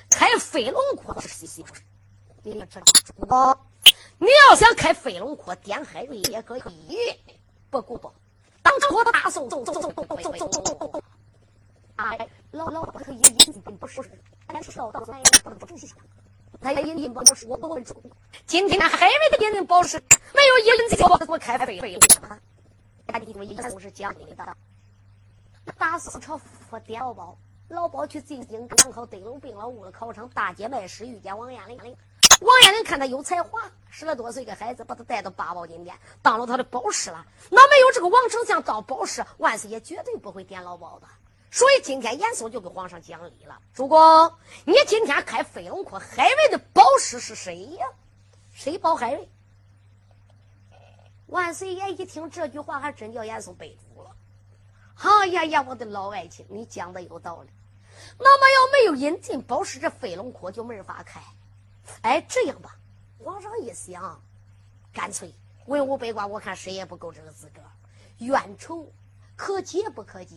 [0.08, 1.82] 开飞龙坡是西不是？
[2.42, 3.58] 你这主公，
[4.16, 6.56] 你要想开飞龙坡，点海瑞也可
[6.88, 6.96] 以，
[7.68, 8.10] 不过不。”
[8.62, 11.02] 当初大宋宋宋宋宋宋宋，
[11.96, 13.20] 哎，老老不可以
[13.78, 14.00] 不是，
[14.46, 15.92] 俺是少道来不不正西
[16.60, 18.02] 他引进不是我不问出。
[18.46, 19.96] 今天海瑞的引进宝石
[20.34, 22.38] 没有引进宝石，我开飞飞了。
[23.06, 24.56] 俺弟弟严嵩是讲理的。
[25.78, 27.36] 大宋朝复点老包，
[27.68, 31.78] 老包去进京赶考，登龙病了，误了考场，大街卖诗遇见王彦霖。
[32.40, 37.24] 王彦霖看他有才华，十来多岁个孩子，把他带到八宝金殿，当了他的宝师了。
[37.50, 41.06] 那没有这个王丞相当宝师，万岁爷绝对不会点老包的。
[41.50, 44.32] 所以今天严嵩就给皇上讲理了：主公，
[44.64, 47.86] 你今天开飞龙窟，海瑞的宝师是谁呀？
[48.52, 49.28] 谁保海瑞？
[51.26, 54.10] 万岁爷一听这句话，还真叫严嵩背住了。
[54.96, 57.50] 哎呀呀，我的老爱卿，你讲的有道理。
[58.18, 61.20] 那么要没有引进宝石，这飞龙窟就没法开。
[62.02, 62.76] 哎，这样吧，
[63.18, 64.22] 皇上一想，
[64.92, 65.34] 干脆
[65.66, 67.60] 文武百官，我看谁也不够这个资格，
[68.18, 68.92] 冤仇
[69.36, 70.36] 可解不可解？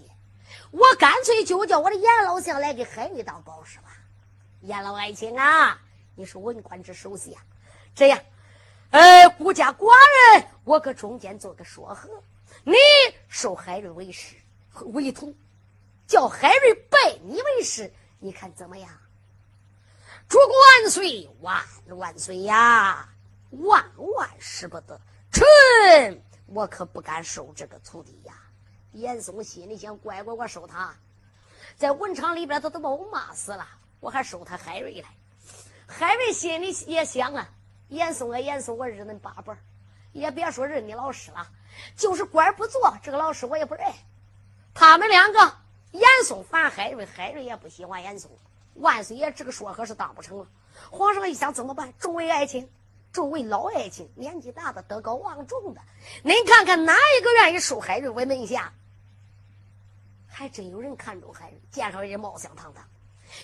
[0.72, 3.86] 我干脆就叫我的严老相来给海瑞当保师吧。
[4.62, 5.80] 严老爱卿啊，
[6.16, 7.44] 你是文官之首席啊，
[7.94, 8.20] 这样，
[8.92, 9.94] 呃，孤家寡
[10.36, 12.10] 人，我搁中间做个说和，
[12.64, 12.74] 你
[13.28, 14.36] 收海瑞为师
[14.94, 15.36] 为徒，
[16.08, 18.90] 叫海瑞拜你为师，你看怎么样？
[20.30, 20.50] 主公
[20.82, 21.64] 万岁，万
[21.98, 23.10] 万岁呀！
[23.52, 25.00] 万万使不得，
[25.32, 25.44] 臣
[26.48, 28.18] 我可不敢收这个徒弟。
[28.94, 30.96] 严嵩心里想：乖乖，我收他，
[31.76, 33.68] 在文场里边他都把我骂死了，
[34.00, 35.10] 我还收他海瑞来。
[35.88, 37.50] 海瑞心里也想啊：
[37.90, 39.54] 严嵩啊，严嵩，我认恁八辈
[40.12, 41.48] 也别说认你老师了，
[41.96, 43.92] 就是官不做，这个老师我也不认。
[44.74, 45.40] 他们两个，
[45.92, 48.30] 严嵩烦海瑞，海瑞也不喜欢严嵩。
[48.76, 50.48] 万岁爷这个说和是当不成了。
[50.90, 51.94] 皇上一想怎么办？
[52.00, 52.68] 众位爱卿，
[53.12, 55.82] 众位老爱卿，年纪大的、德高望重的，
[56.24, 58.74] 您看看哪一个愿意收海瑞为门下？
[60.36, 62.84] 还真有人看中海瑞，见上人貌相堂堂，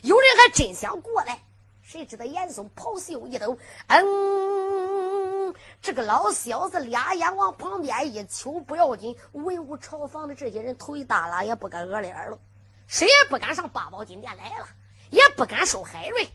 [0.02, 1.40] 有人还真想过来。
[1.84, 3.56] 谁知道严嵩袍袖一抖，
[3.88, 12.40] 嗯，这个老小子俩眼往旁边一瞅，不要紧，文武朝房的这些人头一大拉，也不敢额脸了，
[12.88, 14.68] 谁也不敢上八宝金殿来了。
[15.12, 16.28] 也不敢收海瑞，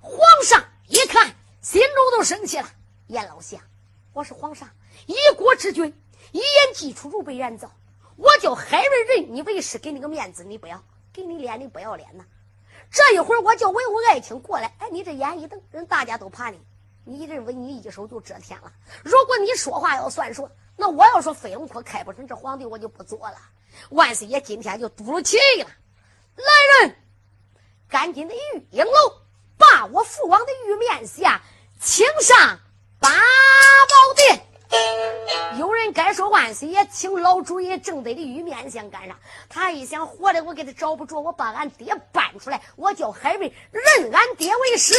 [0.00, 2.68] 皇上一看，心中都生气了。
[3.06, 3.60] 严老相，
[4.12, 4.68] 我是皇上
[5.06, 5.86] 一国之君，
[6.32, 7.70] 一言既出，如被燃造。
[8.16, 12.24] 我叫海瑞认你为师，给你个面子，你不要，给你脸，你不要脸呐。
[12.90, 16.60] 这一会儿我叫文武爱卿过来，哎，你这眼一瞪，人大家都怕你，
[17.04, 18.72] 你认为你一手就遮天了？
[19.02, 23.36] 如果你说话要算数，那我要说飞龙坡开不成，这皇帝我就不做了。
[23.90, 25.66] 万岁爷今天就赌了气了，
[26.36, 26.96] 来人！
[27.88, 28.92] 赶紧的，玉影楼
[29.56, 31.42] 把我父王的玉面下
[31.80, 32.60] 请上
[33.00, 34.46] 八宝殿。
[35.58, 39.16] 有人该说万岁爷请老主爷正得的玉面相干啥？
[39.48, 44.94] 他一想活的我给他找不着，我把俺爹搬出来，我叫海瑞认俺爹为师。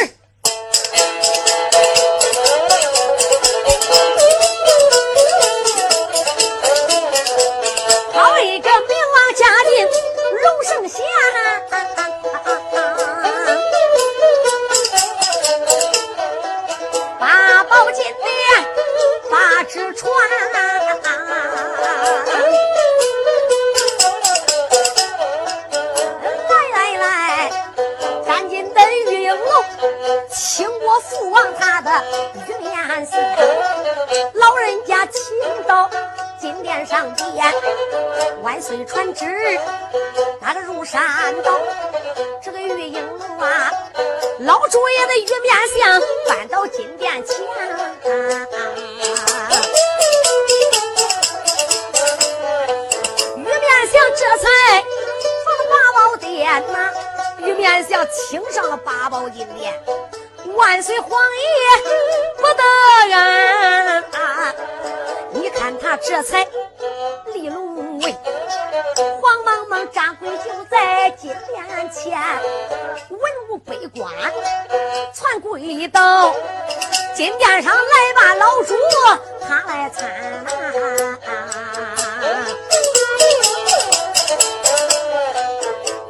[58.08, 59.74] 请上了八宝金殿。
[60.56, 61.50] 万岁皇爷
[62.38, 62.64] 不得
[63.14, 64.56] 安，
[65.32, 66.48] 你看他这才
[67.34, 68.16] 立龙位，
[69.22, 72.18] 黄茫茫张贵就在金殿前，
[73.10, 74.14] 文武百官
[75.14, 76.34] 传跪到
[77.16, 78.76] 金殿上来吧，老主
[79.42, 80.06] 他来参。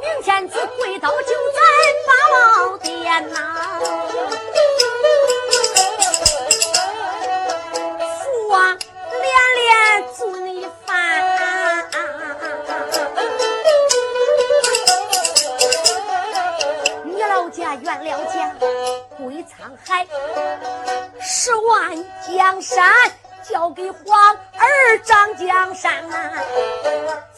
[0.00, 1.60] 明天子跪倒就在
[3.16, 3.56] 八宝殿呐。
[17.82, 18.54] 冤了家
[19.18, 20.06] 归沧海，
[21.20, 22.90] 十万江山
[23.42, 24.18] 交给皇
[24.56, 25.92] 儿掌江山。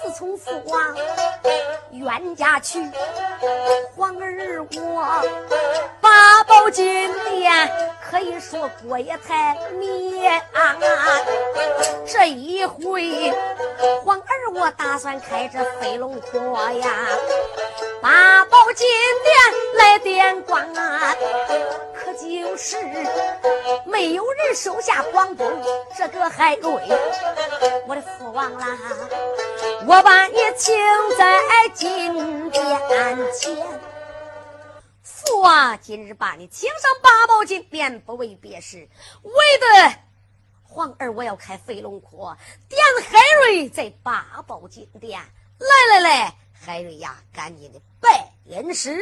[0.00, 0.96] 自从父王
[1.90, 2.80] 冤家去，
[3.96, 5.22] 皇儿我
[6.00, 10.40] 八宝金殿可以说国也才灭。
[12.06, 13.32] 这一回，
[14.04, 14.24] 皇儿
[14.54, 16.88] 我打算开这飞龙坡呀。
[18.00, 18.86] 八宝金
[19.24, 19.34] 殿
[19.78, 21.12] 来点光啊，
[21.92, 22.76] 可就是
[23.84, 25.50] 没有人收下广东
[25.96, 26.70] 这个海瑞，
[27.88, 28.78] 我的父王啦，
[29.88, 30.76] 我把你请
[31.16, 32.62] 在金殿
[33.32, 33.80] 前。
[35.02, 38.86] 父啊，今日把你请上八宝金殿，不为别事，
[39.22, 39.98] 为的
[40.62, 42.30] 皇儿我要开飞龙窟，
[42.68, 45.18] 点海瑞在八宝金殿。
[45.58, 46.34] 来来来。
[46.52, 49.00] 海瑞呀，赶紧的拜恩师！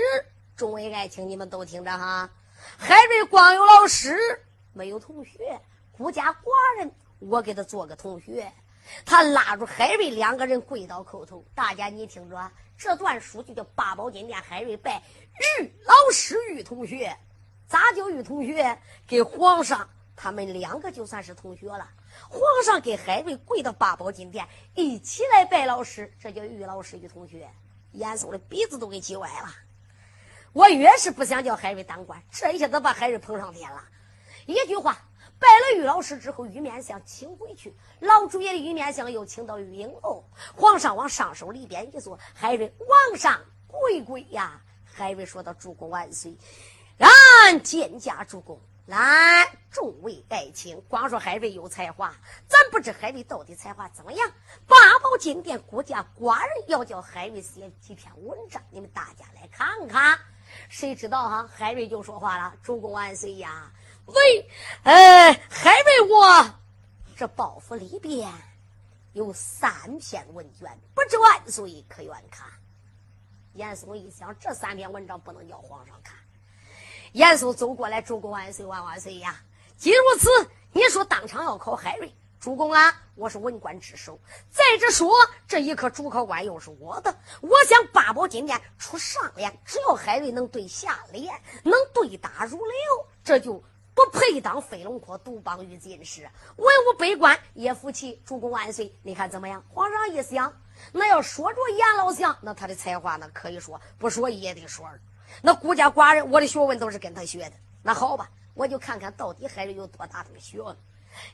[0.57, 2.31] 众位爱卿，你们都听着哈。
[2.79, 4.41] 海瑞光有老师，
[4.73, 5.61] 没有同学，
[5.91, 8.53] 孤家寡人，我给他做个同学。
[9.05, 11.45] 他拉住海瑞，两个人跪倒叩头。
[11.55, 14.39] 大家你听着，这段书就叫《八宝金殿》。
[14.43, 15.03] 海瑞拜
[15.61, 17.17] 玉老师，玉同学，
[17.67, 18.79] 咋叫玉同学？
[19.07, 21.89] 给皇上，他们两个就算是同学了。
[22.29, 27.49] 皇上给海瑞跪到八宝金殿，一起来拜老师，这叫玉老师玉同学。
[27.93, 29.49] 严嵩的鼻子都给挤歪了。
[30.53, 33.83] 我越是不想叫海瑞当官，这一下子把海瑞捧上天了。
[34.47, 34.99] 一句话，
[35.39, 37.75] 拜了玉老师之后，玉面相请回去。
[38.01, 40.25] 老主爷的玉面相又请到玉英楼。
[40.55, 44.61] 皇上往上手里边一坐，海瑞往上跪跪呀。
[44.85, 46.35] 海瑞说道：“主公万岁，
[46.99, 52.15] 俺见驾主公。”来，众位爱卿，光说海瑞有才华，
[52.47, 54.33] 咱不知海瑞到底才华怎么样。
[54.65, 60.17] 八宝金殿孤家寡人要叫海瑞写几篇文章，你们大家来看看。
[60.69, 61.51] 谁知道哈？
[61.53, 63.73] 海瑞就说话了：“主公万岁呀！
[64.07, 64.51] 喂，
[64.85, 66.55] 呃，海瑞我
[67.17, 68.29] 这包袱里边
[69.13, 72.49] 有三篇文卷，不知万岁可愿看？”
[73.55, 76.15] 严嵩一想，这三篇文章不能叫皇上看。
[77.13, 79.41] 严嵩走过来，主公万岁万万岁呀！
[79.79, 80.29] 既如此，
[80.73, 84.21] 你说当场要考海瑞，主公啊，我是文官之首。
[84.51, 85.11] 再者说，
[85.49, 91.35] 这一颗主考官又是我的，我想八宝金殿出上联，只要海瑞能对下联，
[91.65, 93.65] 能对答如流，这就
[93.97, 96.29] 不配当飞龙坡独邦于进士。
[96.57, 98.95] 文武百官也服气，主公万岁！
[99.03, 99.65] 你看怎么样？
[99.71, 100.55] 皇上一想，
[100.93, 104.87] 那要说着严老相，那他的才华那可以说，不说也得说。
[105.41, 107.53] 那孤家寡人，我的学问都是跟他学的。
[107.83, 110.77] 那好吧，我就看看到底海瑞有多大的学问。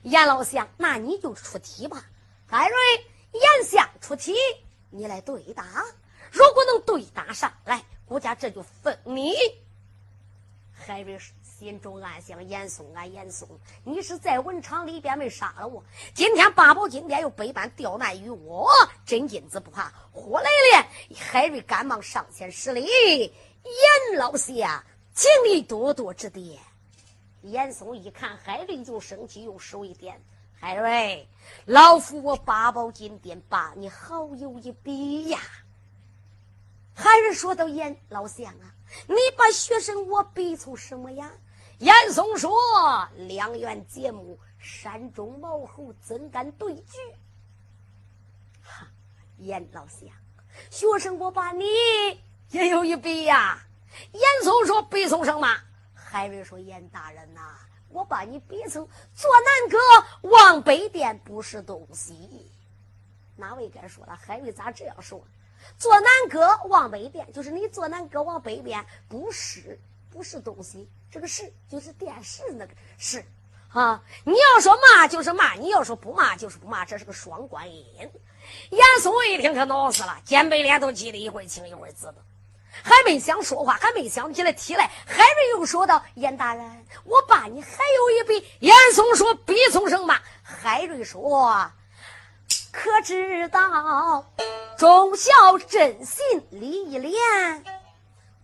[0.02, 2.04] 严老相，那你就出题吧。
[2.46, 2.78] 海瑞，
[3.32, 4.36] 严相出题，
[4.88, 5.64] 你来对答。
[6.30, 9.34] 如果能对答上来，孤家这就分你。
[10.72, 11.18] 海瑞
[11.62, 13.48] 心中暗想：严嵩啊，严嵩，
[13.84, 15.80] 你是在文场里边没杀了我，
[16.12, 18.68] 今天八宝金殿又百般刁难于我，
[19.06, 20.88] 真金子不怕火来了。
[21.16, 22.82] 海瑞赶忙上前施礼。
[22.82, 24.82] 严老相，
[25.14, 26.58] 请你多多指点。
[27.42, 30.20] 严嵩一看海瑞就生气，用手一点
[30.58, 31.28] ：“海瑞，
[31.64, 35.38] 老夫我八宝金殿把你好友一比呀。”
[36.92, 38.74] 海瑞说到：“严老相啊，
[39.06, 41.30] 你把学生我比出什么呀？”
[41.82, 42.52] 严嵩说
[43.26, 46.96] ：“两员结目，山中毛猴怎敢对局？”
[48.62, 48.86] 哈，
[49.38, 50.08] 严老相，
[50.70, 51.64] 学生我把你。
[52.50, 53.58] 也有一笔呀，
[54.12, 55.48] 严嵩说：“比送什么？”
[55.92, 57.40] 海瑞说：“严大人呐，
[57.88, 62.48] 我把你比成坐南阁望北殿不是东西。”
[63.34, 64.14] 哪位该说了？
[64.14, 65.20] 海瑞咋这样说？
[65.76, 69.80] 坐南阁往北边，就是你坐南阁往北边，不是
[70.12, 73.24] 不是东西，这个是就是电视那个是
[73.70, 74.02] 啊。
[74.24, 77.84] 你要说骂就是骂，你要说不骂就是不骂，这是个双关音。
[78.70, 82.16] 严嵩一听可恼死了，肩背脸都急得一会儿青一会儿紫的，
[82.82, 91.70] 还没想说话，还没想起来提来，海瑞又说道：“严大人，我爸你还有一笔。”严嵩说：“逼从生骂。”海瑞说。
[92.70, 94.24] 可知道
[94.78, 97.20] 忠孝真信礼义廉？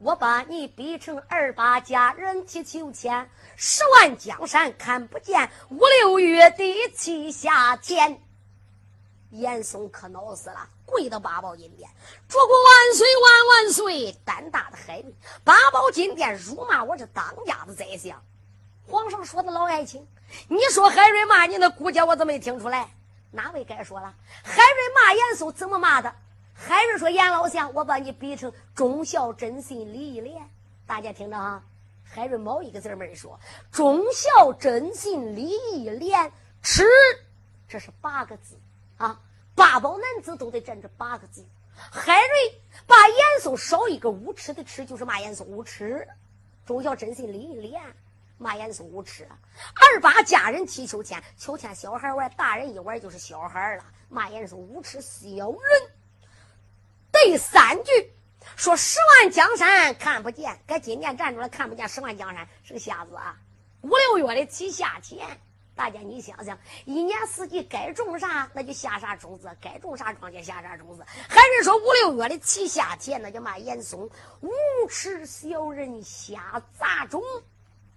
[0.01, 8.23] 我把你逼成二八家人去求签，十万江山看不见，五六月的七下天。
[9.31, 11.91] 严嵩可恼死了，跪到八宝金殿，
[12.29, 14.13] 主公万岁万万岁！
[14.25, 18.23] 胆大的海瑞，八宝金殿辱骂我这当家的宰相。
[18.87, 20.07] 皇上说的老爱卿，
[20.47, 22.89] 你说海瑞骂你那姑姐，我怎么没听出来？
[23.33, 24.15] 哪位该说了？
[24.45, 26.15] 海瑞骂严嵩怎么骂的？
[26.61, 30.43] 海瑞说：“严老相，我把你比成忠孝真信礼义廉。”
[30.85, 31.63] 大家听着啊，
[32.03, 33.39] 海瑞某一个字没说。
[33.71, 36.83] 忠孝真信礼义廉，耻，
[37.69, 38.59] 这是八个字
[38.97, 39.21] 啊！
[39.55, 41.47] 八宝男子都得占这八个字。
[41.77, 46.07] 海瑞把严嵩少一个无耻的耻，就是骂严嵩无耻。
[46.67, 47.81] 忠孝真信礼义廉。
[48.37, 49.29] 骂严嵩无耻，
[49.75, 53.85] 二八家人踢秋千，秋千小孩玩，大人一玩就是小孩了。
[54.09, 55.91] 骂严嵩无耻小人。
[57.25, 57.91] 第三句
[58.57, 63.37] 说十万江山看不见，搁今年站出来看不见十万江山是个瞎子啊！
[63.83, 65.27] 五六月的起夏天，
[65.75, 66.57] 大家你想想，
[66.87, 71.05] 一年四季该种啥那就下啥种子，该种啥庄稼下啥种子。
[71.29, 74.09] 还是说五六月的起夏天，那就骂严嵩
[74.41, 74.51] 无
[74.89, 77.23] 耻小人，瞎杂种。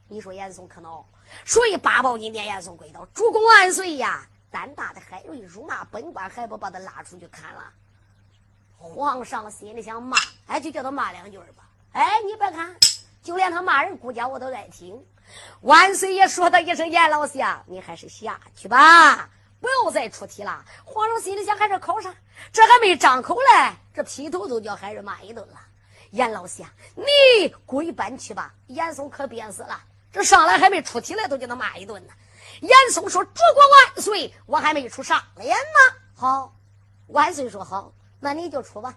[0.07, 1.07] 你说严嵩可恼，
[1.45, 4.27] 所以八宝金殿严嵩跪倒，主公万岁呀！
[4.49, 7.71] 胆大的海瑞辱骂本官，还不把他拉出去砍了？
[8.81, 10.17] 皇上心里想骂，
[10.47, 11.69] 哎，就叫他骂两句吧。
[11.91, 12.75] 哎，你别看，
[13.21, 14.99] 就连他骂人顾家我都爱听。
[15.61, 19.29] 万岁爷说他一声严老相，你还是下去吧，
[19.59, 20.65] 不要再出题了。
[20.83, 22.11] 皇上心里想，还是考啥？
[22.51, 25.59] 这还没张口嘞，这劈头都叫海瑞骂一顿了。
[26.09, 28.51] 严老相，你归班去吧。
[28.65, 29.79] 严嵩可憋死了。
[30.11, 32.13] 这上来还没出题来，都叫他骂一顿呢。
[32.61, 33.63] 严嵩说：“主公
[33.95, 36.53] 万岁，我还没出上联呢。”好，
[37.07, 38.95] 万岁说好，那你就出吧。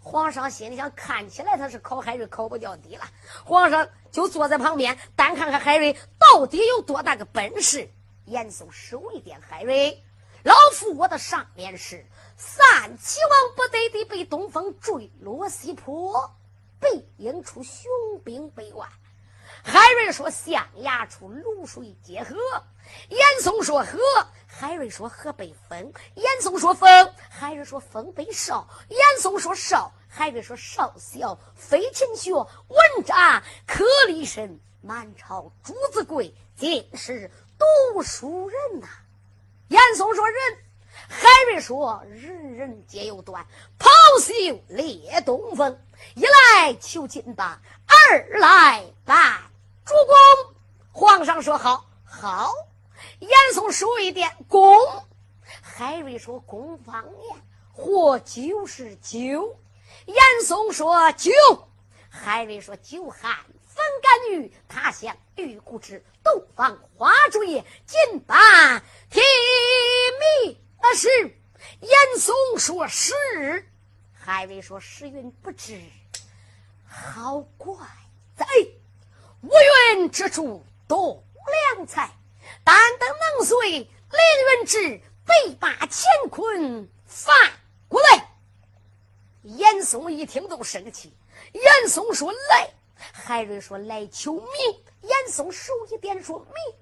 [0.00, 3.04] 皇上心里想，看起来他是考海瑞考不掉底了。
[3.44, 7.88] 皇上就坐在旁边，单看看海瑞到底有多大个本事。
[8.24, 10.02] 严嵩手一点，海瑞，
[10.42, 12.04] 老夫我的上联是：
[12.36, 16.34] 三齐王不得的被东风坠落西坡，
[16.80, 17.84] 背影出雄
[18.24, 18.88] 兵百万。
[19.62, 22.36] 海瑞说：“象牙处卤水结河。”
[23.08, 23.98] 严嵩说：“河。”
[24.46, 34.58] 海瑞说：“河北风。”严嵩说：“风。”海瑞说：“风北少。”严嵩说：“少。”海瑞说：“少小，非勤学，文章可立身。
[34.82, 38.88] 满朝朱子贵，尽是读书人呐。”
[39.68, 40.36] 严嵩说：“人。”
[41.08, 43.46] 海瑞说：“人人皆有短，
[43.78, 43.88] 袍
[44.20, 45.80] 袖列东风。
[46.16, 49.40] 一来求亲吧，二来拜。”
[49.92, 50.54] 主公，
[50.90, 52.50] 皇上说好，好。
[53.18, 54.74] 严嵩手一点，公。
[55.60, 57.42] 海瑞说公方言，
[57.74, 59.60] 或酒是酒。
[60.06, 60.16] 严
[60.46, 61.30] 嵩说酒。
[62.08, 63.36] 海瑞说酒寒
[63.66, 68.38] 风干玉，他乡玉骨之洞房花烛夜，金榜
[69.10, 69.20] 题
[70.42, 70.56] 名
[70.96, 71.38] 是。
[71.80, 73.12] 严嵩说是。
[74.14, 75.78] 海瑞说时运不知，
[76.86, 77.76] 好怪
[78.34, 78.46] 哉。
[79.42, 81.22] 无缘之处多
[81.76, 82.10] 良才，
[82.64, 83.88] 但等能随凌
[84.60, 87.34] 云志，北把乾坤翻
[87.88, 88.30] 过来。
[89.42, 91.12] 严嵩一听都生气。
[91.52, 94.44] 严嵩说：“来。”海瑞说：“来求名。”
[95.02, 96.74] 严嵩手一点说：“名。”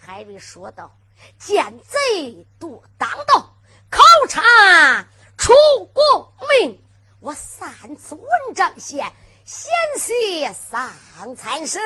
[0.00, 0.96] 海瑞说道
[1.38, 3.54] ：“见贼多当道，
[3.90, 5.52] 考察出
[5.92, 6.82] 功名。
[7.20, 9.12] 我三次文章县。”
[9.44, 10.90] 险些丧
[11.36, 11.82] 参生，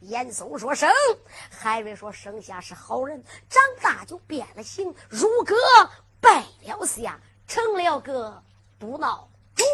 [0.00, 0.90] 严嵩说生，
[1.50, 5.56] 海瑞说生下是好人，长大就变了形，入阁
[6.20, 7.18] 拜了相，
[7.48, 8.42] 成了个
[8.78, 9.66] 不闹钟。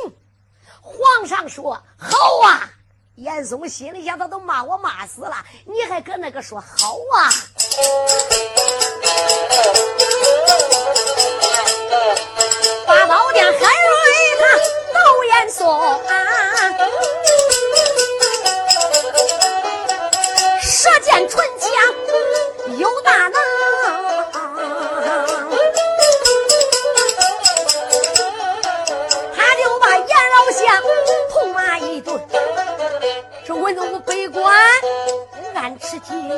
[0.80, 2.70] 皇上说好啊，
[3.16, 7.30] 严嵩心里想，他都骂我骂死了，你还搁那个说好啊？
[12.86, 13.66] 八宝殿海瑞
[14.38, 14.56] 他
[14.94, 15.68] 都严嵩。
[15.68, 16.39] 啊
[21.10, 23.32] 见春江有大能
[29.34, 30.82] 他就把严老相
[31.28, 32.16] 痛骂一顿
[33.44, 34.56] 这文武百官
[35.56, 36.30] 暗吃惊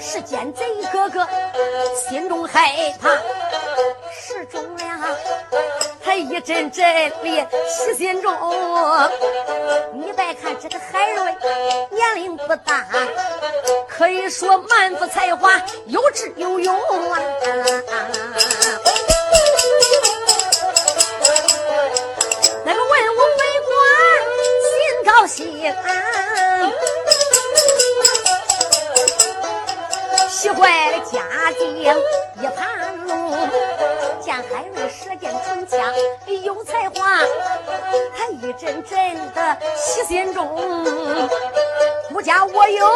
[0.00, 1.24] 是奸贼哥哥
[1.94, 3.10] 心中害怕
[4.10, 5.00] 是忠良
[6.02, 8.34] 他一阵阵的失心中
[9.94, 11.34] 你别看这个海瑞
[11.90, 12.84] 年龄不大
[13.96, 15.50] 可以说满腹才华，
[15.86, 16.78] 有智有勇
[17.10, 17.18] 啊。
[22.62, 23.72] 那个文武百官
[24.62, 24.70] 心
[25.06, 25.38] 高兴，
[30.28, 31.84] 喜坏了家境一
[32.54, 33.32] 盘龙。
[34.20, 35.78] 见海瑞射箭唇枪，
[38.16, 40.46] 他一阵阵的喜心中。
[42.08, 42.86] 顾家我有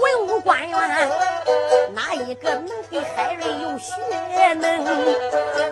[0.00, 1.10] 文武官员，
[1.94, 3.92] 哪一个能比海瑞有学
[4.54, 4.84] 能？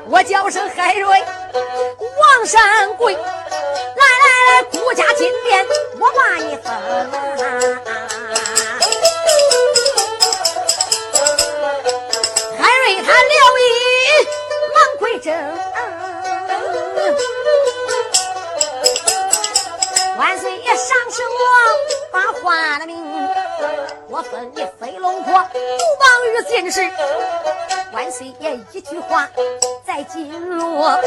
[0.08, 1.24] 我叫声海瑞。
[2.18, 5.66] 王山贵，来来来，顾家金殿，
[5.98, 6.72] 我把你封。
[12.58, 13.62] 海瑞他了一
[14.74, 15.34] 忙归正，
[20.18, 21.36] 万岁爷赏赐我
[22.10, 22.96] 把花了名，
[24.08, 25.58] 我封你飞龙坡独
[26.00, 26.80] 榜于进士。
[27.92, 29.28] 万岁爷一句话。
[29.86, 31.00] 在金锣，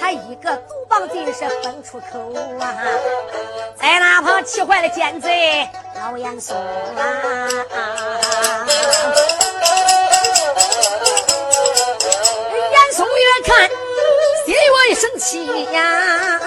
[0.00, 2.18] 他一个独棒进士分出口
[2.58, 2.74] 啊，
[3.76, 7.48] 在那旁气坏了奸贼老严嵩啊！
[12.72, 13.70] 严嵩越看
[14.46, 14.56] 心
[14.88, 16.40] 越生气呀，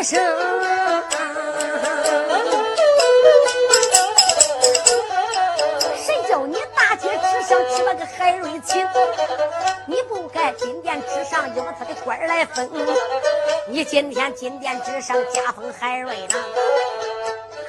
[0.00, 0.18] 骂一声。
[7.48, 8.86] 想吃那个海瑞琴，
[9.86, 12.70] 你不该金殿之上用他的官来封，
[13.66, 16.36] 你今天金殿之上加封海瑞呢？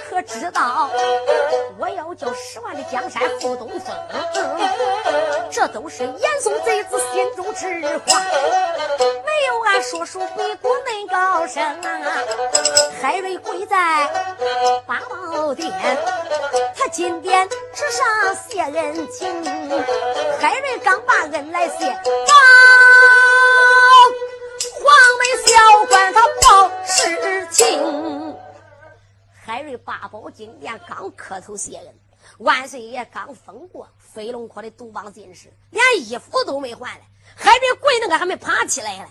[0.08, 0.90] 可知道
[1.80, 3.96] 我要叫十万的江山赴东风？
[5.50, 7.68] 这都是严嵩贼子心中之
[8.06, 8.22] 话，
[9.32, 12.24] 没有俺叔叔鬼谷恁高深啊！
[13.02, 14.06] 海瑞跪在
[14.86, 15.72] 八宝殿，
[16.76, 19.44] 他金殿之上谢恩情。
[20.40, 22.34] 海瑞刚把恩来谢，报
[24.84, 24.86] 黄
[25.18, 28.36] 门小官他报事情。
[29.46, 31.96] 海瑞八宝金殿刚磕头谢恩，
[32.40, 37.02] 万岁爷刚封过飞龙坡的独榜进士，连衣服都没换嘞。
[37.34, 39.06] 海瑞跪那个还没爬起来嘞，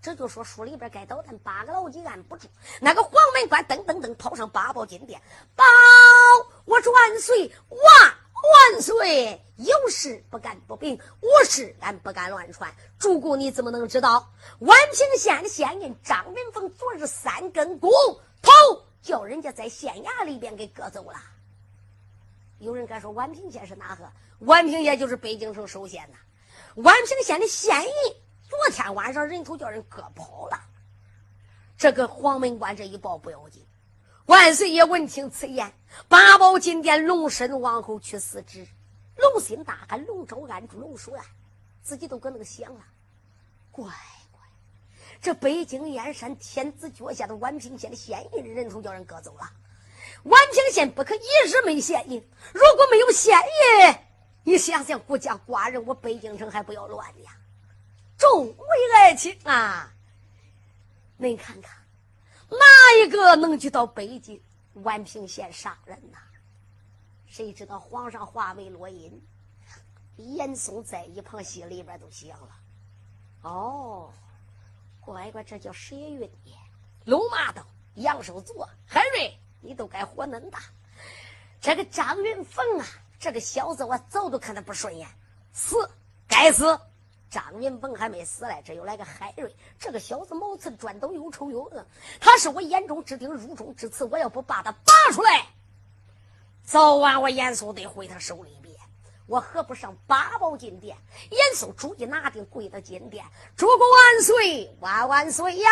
[0.00, 2.48] 这就说书里边该捣蛋八个老几按不住。
[2.80, 5.20] 那个黄门官噔噔噔跑上八宝金殿，
[5.54, 5.64] 报
[6.64, 7.80] 我万岁万
[8.72, 12.72] 万岁，有事不敢不禀，无事俺不敢乱传。
[12.98, 14.30] 主公你怎么能知道？
[14.60, 17.90] 宛平县的县令张云峰昨日三根骨
[18.40, 18.52] 头。
[19.00, 21.14] 叫人家在县衙里边给割走了。
[22.58, 24.04] 有人敢说宛平县是哪个？
[24.44, 26.82] 宛平县就是北京城首县呐。
[26.82, 28.16] 宛平县的县尹
[28.48, 30.58] 昨天晚上人头叫人割跑了。
[31.76, 33.64] 这个黄门关这一报不要紧，
[34.26, 35.72] 万岁爷闻听此言，
[36.08, 38.66] 八宝金殿龙身往后去四指，
[39.16, 41.24] 龙心大喊：“龙舟按住龙树啊！”
[41.82, 42.80] 自己都搁那个想了，
[43.70, 43.86] 怪。
[45.20, 49.50] 这北京燕山天子脚下的宛平县的县尹的人头叫人割走了。
[50.24, 52.20] 宛平县不可一日没县尹，
[52.52, 53.98] 如果没有县尹，
[54.44, 57.32] 你想想国家寡人，我北京城还不要乱呀？
[58.18, 58.66] 众位
[58.96, 59.94] 爱卿啊，
[61.16, 61.72] 您看看，
[62.50, 62.58] 哪
[63.00, 64.42] 一个能去到北京
[64.82, 66.18] 宛平县杀人呐？
[67.28, 69.22] 谁知道皇上话未落音，
[70.16, 72.50] 严嵩在一旁心里边都想了，
[73.42, 74.12] 哦。
[75.00, 76.54] 乖乖，这叫十一月底，
[77.06, 77.64] 龙马刀，
[77.94, 80.58] 杨寿做，海瑞，你都该活恁大。
[81.60, 82.86] 这个张云凤啊，
[83.18, 85.08] 这个小子我早都看他不顺眼，
[85.52, 85.88] 死，
[86.26, 86.78] 该死。
[87.30, 91.86] 张云鹏还没死嘞，这又来个海瑞，这个小子毛刺转斗又丑又恶，
[92.20, 95.46] 他是我眼中之钉，如中之刺，我要不把他拔出来，
[96.64, 98.74] 早晚我严嵩得回他手里边。
[99.26, 100.96] 我何不上八宝金殿？
[101.30, 103.22] 严嵩主意拿定，跪到金殿，
[103.54, 105.68] 主公万岁，万万岁呀！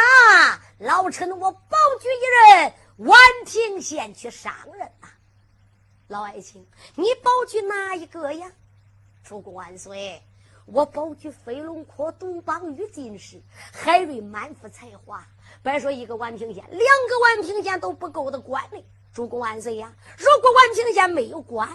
[0.79, 5.09] 老臣我保举一人，宛平县去上任呐。
[6.09, 8.53] 老爱卿，你保举哪一个呀？
[9.25, 10.23] 主公万岁，
[10.67, 13.41] 我保举飞龙坡独榜于进士，
[13.73, 15.27] 海瑞满腹才华，
[15.63, 18.83] 别说一个宛平县，两个宛平县都不够的官呢。
[19.13, 19.95] 主公万岁呀！
[20.19, 21.67] 如果宛平县没有官，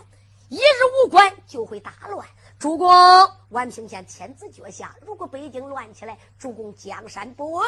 [0.50, 2.28] 一日无官就会大乱，
[2.60, 2.88] 主公，
[3.52, 7.66] 宛平县天子脚下，如果北京乱起来，主公江山不稳。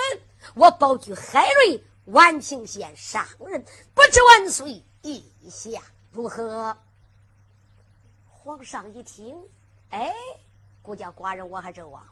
[0.53, 3.65] 我保举海瑞宛平县上人，
[3.95, 6.77] 不知万岁意下如何？
[8.29, 9.35] 皇上一听，
[9.89, 10.13] 哎，
[10.83, 12.11] 孤家寡人我还真忘了，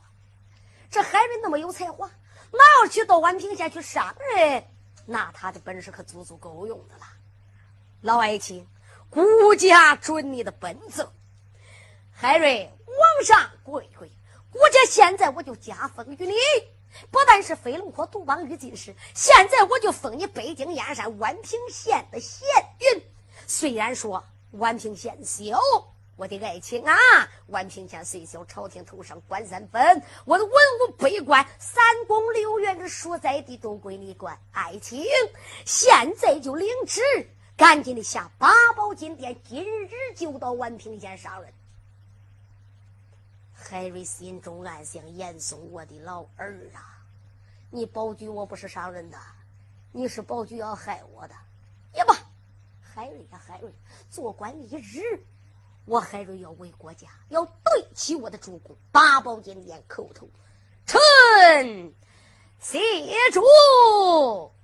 [0.89, 2.09] 这海瑞那么有才华，
[2.51, 4.63] 哪要去到宛平县去上任，
[5.05, 7.03] 那他的本事可足足够用的了。
[7.99, 8.65] 老爱卿，
[9.09, 11.11] 孤家准你的本奏。
[12.13, 14.09] 海瑞，往上跪跪，
[14.51, 16.34] 孤家现在我就加封于你。
[17.09, 22.47] 不但是飞龙坡独邦御进士，现在我就封你北京燕山宛平县的县
[22.80, 23.03] 尹。
[23.47, 25.59] 虽然说宛平县小，
[26.18, 26.95] 我的爱卿啊，
[27.49, 34.38] 宛平县虽小，朝廷头上官三分，我的文武百官、三宫六院的所在地都归你管。
[34.51, 35.03] 爱卿，
[35.66, 37.01] 现在就领旨，
[37.57, 41.51] 赶紧的下八宝金殿，今日就到宛平县上任。
[43.53, 47.01] 海瑞心中暗想：“严嵩，我的老儿啊，
[47.70, 49.18] 你保举我不是上任的，
[49.91, 51.34] 你是保举要害我的。
[51.93, 52.16] 也罢，
[52.82, 53.72] 海瑞呀，海瑞，
[54.09, 55.24] 做官一日，
[55.86, 58.75] 我海瑞要为国家，要对起我的主公。
[58.91, 60.29] 八宝金殿叩头，
[60.86, 61.93] 臣
[62.59, 62.79] 谢
[63.32, 63.41] 主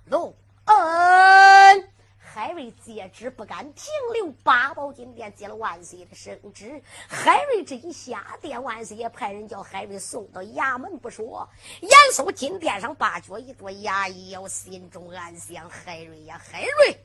[0.06, 1.90] 隆恩。”
[2.38, 6.84] 海瑞接旨不敢停留，八宝金殿接了万岁的圣旨。
[7.08, 11.50] 海瑞这一下殿，万岁也派人叫海瑞送到衙门不说。
[11.82, 17.04] 严嵩金殿上八脚一跺牙一咬，心中暗想：海瑞呀，海瑞，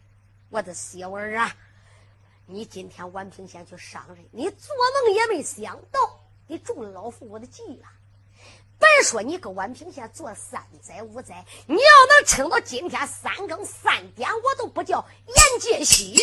[0.51, 1.57] 我的小儿啊，
[2.53, 4.77] 你今天宛平县去上任，你做
[5.07, 7.89] 梦也没想到，你中了老夫我的计了。
[8.79, 16.15] 别说你搁宛平县做三灾五灾，你要能撑到今天三更三点，我都不叫严介喜。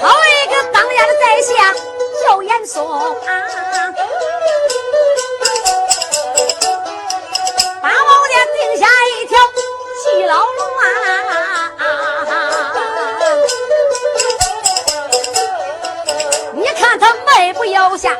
[0.00, 1.72] 好一个当家的在下
[2.26, 2.84] 叫严嵩
[3.26, 3.46] 啊！
[17.92, 18.16] 坐下